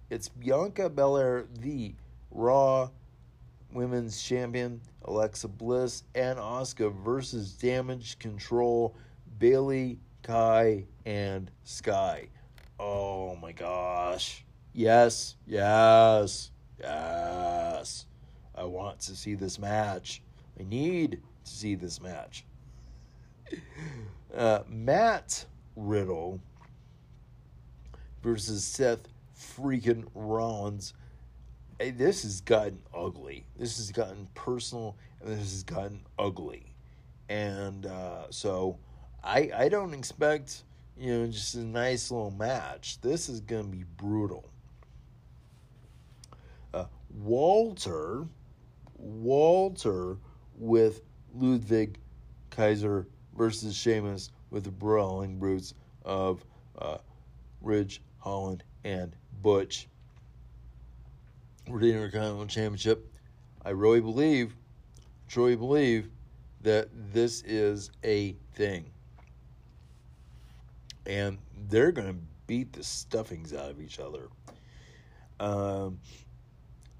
[0.09, 1.95] It's Bianca Belair, the
[2.31, 2.89] Raw
[3.73, 8.95] Women's Champion, Alexa Bliss and Asuka versus Damage Control,
[9.39, 12.27] Bayley, Kai, and Sky.
[12.79, 14.43] Oh my gosh.
[14.73, 18.05] Yes, yes, yes.
[18.55, 20.21] I want to see this match.
[20.59, 22.45] I need to see this match.
[24.35, 25.45] Uh, Matt
[25.75, 26.39] Riddle
[28.23, 29.07] versus Seth
[29.37, 30.93] freaking Rollins
[31.89, 33.45] this has gotten ugly.
[33.57, 36.73] This has gotten personal, and this has gotten ugly.
[37.29, 38.77] And uh, so,
[39.23, 40.63] I I don't expect
[40.97, 43.01] you know just a nice little match.
[43.01, 44.47] This is gonna be brutal.
[46.73, 48.27] Uh, Walter,
[48.97, 50.17] Walter
[50.57, 51.01] with
[51.33, 51.97] Ludwig
[52.49, 55.73] Kaiser versus Sheamus with the brawling brutes
[56.05, 56.45] of
[56.77, 56.97] uh,
[57.61, 59.87] Ridge Holland and Butch
[61.67, 63.07] for the Intercontinental Championship.
[63.63, 64.55] I really believe,
[65.27, 66.09] truly believe,
[66.61, 68.85] that this is a thing.
[71.05, 71.37] And
[71.69, 74.27] they're going to beat the stuffings out of each other.
[75.39, 75.99] Um,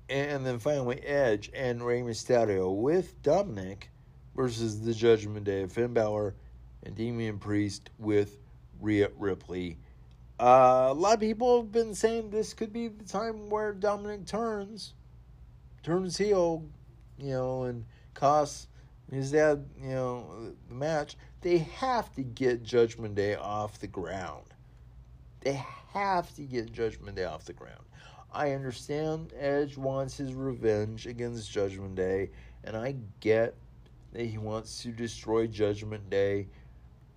[0.10, 3.90] and then finally, Edge and Rey Mysterio with Dominic
[4.36, 6.36] versus the Judgment Day of Finn Balor
[6.84, 8.38] and Damian Priest with
[8.80, 9.78] Rhea Ripley
[10.42, 14.26] uh, a lot of people have been saying this could be the time where Dominic
[14.26, 14.94] turns,
[15.84, 16.66] turns heel,
[17.20, 17.86] you know, and
[18.16, 18.68] costs
[19.12, 21.16] his dad, you know, the match.
[21.42, 24.46] They have to get Judgment Day off the ground.
[25.42, 25.64] They
[25.94, 27.84] have to get Judgment Day off the ground.
[28.34, 32.32] I understand Edge wants his revenge against Judgment Day,
[32.64, 33.54] and I get
[34.14, 36.48] that he wants to destroy Judgment Day,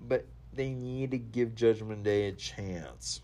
[0.09, 0.27] but
[0.57, 3.21] they need to give Judgment Day a chance.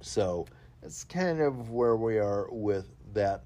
[0.00, 0.46] So
[0.82, 3.44] that's kind of where we are with that.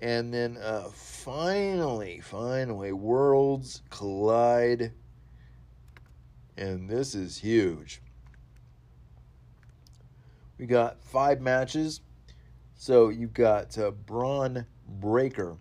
[0.00, 4.92] And then uh, finally, finally, Worlds Collide.
[6.56, 8.02] And this is huge.
[10.58, 12.00] We got five matches.
[12.74, 15.56] So you've got uh, Bron Breakker,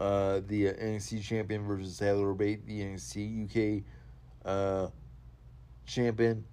[0.00, 3.84] uh, the NXT champion, versus Tyler Bate, the NXT UK
[4.44, 4.88] uh,
[5.86, 6.44] champion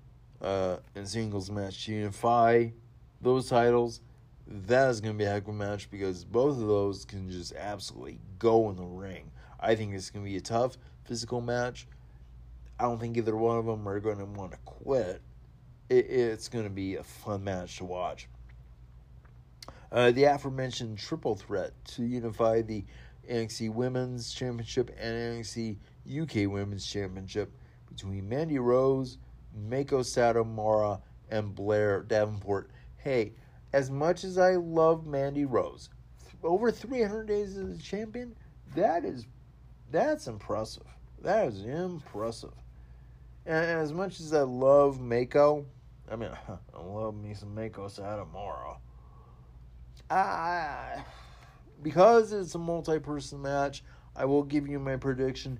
[0.42, 2.68] uh, in singles match to unify
[3.22, 4.02] those titles.
[4.48, 7.30] that is going to be a heck of a match because both of those can
[7.30, 9.32] just absolutely go in the ring.
[9.60, 11.88] I think it's going to be a tough physical match.
[12.80, 15.22] I don't think either one of them are going to want to quit.
[15.90, 18.28] It, it's going to be a fun match to watch.
[19.92, 22.84] Uh, the aforementioned triple threat to unify the
[23.30, 25.78] NXT Women's Championship and NXT
[26.22, 27.52] UK Women's Championship
[27.94, 29.18] between Mandy Rose,
[29.54, 32.72] Mako Satomura, and Blair Davenport.
[32.98, 33.34] Hey,
[33.74, 35.90] as much as I love Mandy Rose,
[36.44, 38.36] over 300 days as a champion,
[38.76, 39.28] that is
[39.92, 40.88] that's impressive.
[41.22, 42.54] That is impressive.
[43.46, 45.66] And as much as I love Mako,
[46.10, 48.78] I mean, I love me some Mako Satomura.
[50.10, 51.04] I,
[51.82, 53.84] because it's a multi-person match,
[54.16, 55.60] I will give you my prediction.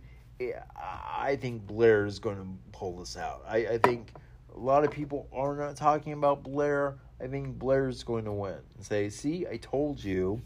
[0.76, 3.44] I think Blair is going to pull this out.
[3.48, 4.14] I, I think
[4.54, 6.98] a lot of people are not talking about Blair.
[7.22, 8.58] I think Blair is going to win.
[8.76, 10.42] And say, see, I told you.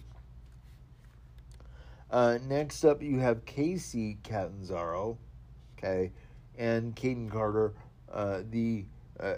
[2.11, 5.17] Uh, next up, you have Kacy Catanzaro,
[5.77, 6.11] okay,
[6.57, 7.73] and Kayden Carter,
[8.13, 8.85] uh, the
[9.19, 9.35] uh,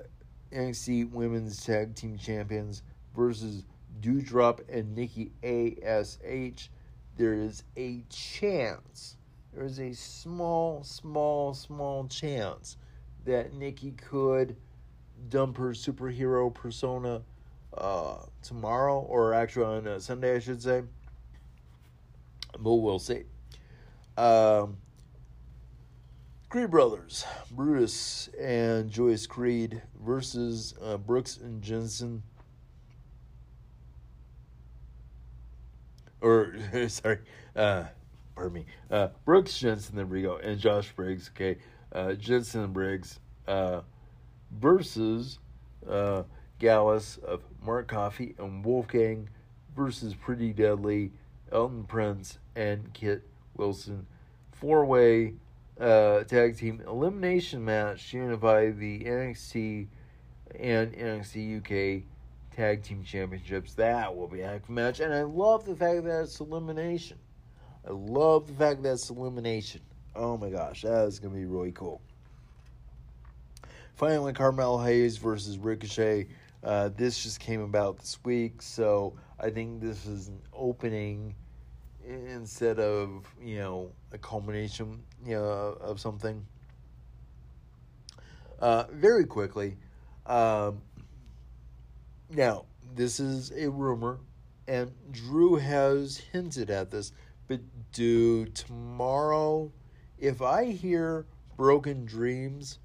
[0.51, 2.83] NXT Women's Tag Team Champions,
[3.15, 3.63] versus
[4.01, 6.69] Doudrop and Nikki ASH.
[7.17, 9.16] There is a chance,
[9.57, 12.77] there is a small, small, small chance
[13.25, 14.55] that Nikki could
[15.29, 17.23] dump her superhero persona
[17.75, 20.83] uh, tomorrow, or actually on uh, Sunday, I should say.
[22.59, 23.23] But we'll see.
[24.15, 24.77] Um,
[26.49, 32.21] Creed Brothers, Brutus and Julius Creed versus uh, Brooks and Jensen.
[36.21, 36.53] Or,
[36.89, 37.21] sorry,
[37.55, 37.85] uh,
[38.37, 38.65] pardon me.
[38.91, 41.57] Uh, Brooks Jensen, there we go, and Josh Briggs, okay.
[41.91, 43.81] Uh, Jensen and Briggs uh,
[44.51, 45.39] versus
[45.89, 46.23] uh,
[46.59, 49.27] Gallus of Mark Coffey and Wolfgang
[49.75, 51.11] versus Pretty Deadly,
[51.51, 53.23] Elton Prince, and Kit
[53.55, 54.05] Wilson.
[54.51, 55.33] Four way
[55.79, 59.87] uh, tag team elimination match to unify the NXT
[60.59, 62.03] and NXT UK
[62.55, 63.73] tag team championships.
[63.73, 64.99] That will be a match.
[64.99, 67.17] And I love the fact that it's elimination.
[67.87, 69.81] I love the fact that it's illumination.
[70.13, 72.01] Oh my gosh, that is going to be really cool.
[73.95, 76.27] Finally, Carmel Hayes versus Ricochet.
[76.63, 81.33] Uh, this just came about this week, so I think this is an opening
[82.05, 86.45] instead of you know a culmination you know of something.
[88.59, 89.77] Uh, very quickly,
[90.25, 90.81] um,
[92.29, 92.65] now
[92.95, 94.19] this is a rumor,
[94.67, 97.13] and Drew has hinted at this.
[97.91, 99.71] Dude, tomorrow,
[100.17, 101.25] if I hear
[101.55, 102.79] Broken Dreams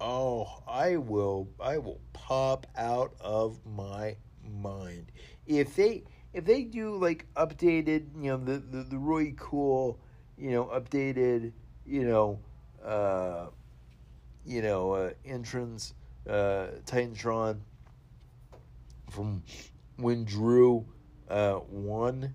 [0.00, 5.12] oh, I will I will pop out of my mind.
[5.46, 9.98] If they if they do like updated, you know, the the, the really cool,
[10.36, 11.52] you know, updated,
[11.86, 12.38] you know,
[12.84, 13.46] uh
[14.44, 15.94] you know, uh entrance
[16.28, 17.58] uh Titantron
[19.10, 19.42] from
[19.96, 20.84] when Drew
[21.28, 22.34] uh won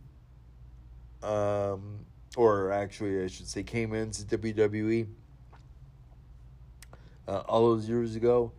[1.24, 2.06] um
[2.36, 5.08] or actually I should say came into WWE
[7.28, 8.52] uh, all those years ago,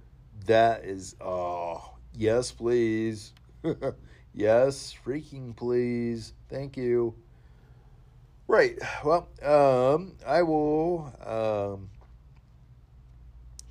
[0.46, 3.32] that is, oh, yes, please.
[4.34, 6.32] yes, freaking please.
[6.48, 7.14] Thank you.
[8.46, 8.78] Right.
[9.04, 11.90] Well, um, I will um,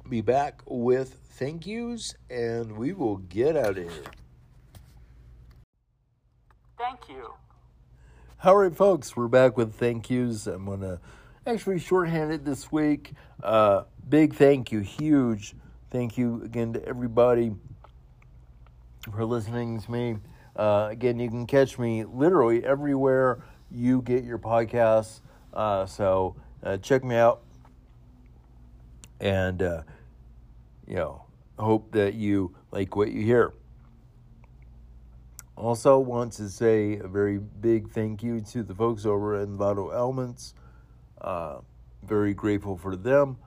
[0.10, 4.04] be back with thank yous and we will get out of here.
[6.78, 7.34] Thank you.
[8.46, 10.48] All right, folks, we're back with thank yous.
[10.48, 11.00] I'm going to
[11.48, 13.14] actually shorthanded this week.
[13.42, 15.56] Uh, big thank you, huge
[15.92, 17.54] thank you again to everybody
[19.14, 20.18] for listening to me.
[20.58, 23.42] Uh, again, you can catch me literally everywhere
[23.72, 25.22] you get your podcasts.
[25.54, 27.44] Uh, so uh, check me out.
[29.22, 29.84] And, uh,
[30.86, 31.24] you know,
[31.58, 33.54] hope that you like what you hear.
[35.56, 39.92] Also, want to say a very big thank you to the folks over at Vital
[39.92, 40.56] Elements.
[41.22, 41.60] Uh,
[42.04, 43.38] very grateful for them.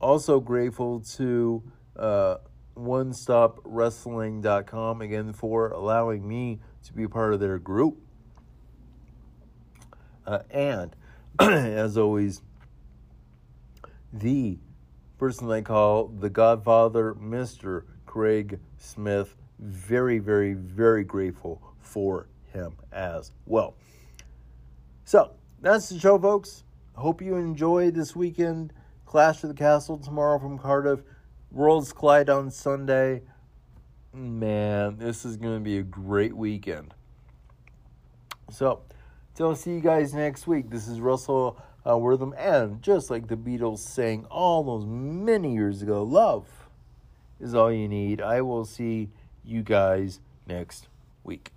[0.00, 1.62] Also grateful to
[1.96, 2.36] uh,
[2.76, 7.98] OneStopWrestling.com again for allowing me to be part of their group.
[10.26, 10.96] Uh, and
[11.40, 12.40] as always,
[14.12, 14.58] the
[15.18, 17.84] person I call the Godfather, Mr.
[18.06, 19.36] Craig Smith.
[19.60, 23.74] Very, very, very grateful for him as well.
[25.04, 26.64] So that's the show, folks.
[26.94, 28.72] Hope you enjoy this weekend.
[29.04, 31.00] Clash of the Castle tomorrow from Cardiff.
[31.52, 33.22] Worlds Collide on Sunday.
[34.12, 36.94] man, this is going to be a great weekend.
[38.50, 38.82] So,
[39.34, 40.70] till I see you guys next week.
[40.70, 45.82] This is Russell uh, Wortham, and just like the Beatles sang all those many years
[45.82, 46.46] ago, love
[47.40, 48.20] is all you need.
[48.20, 49.10] I will see
[49.44, 50.88] you guys next
[51.24, 51.52] week.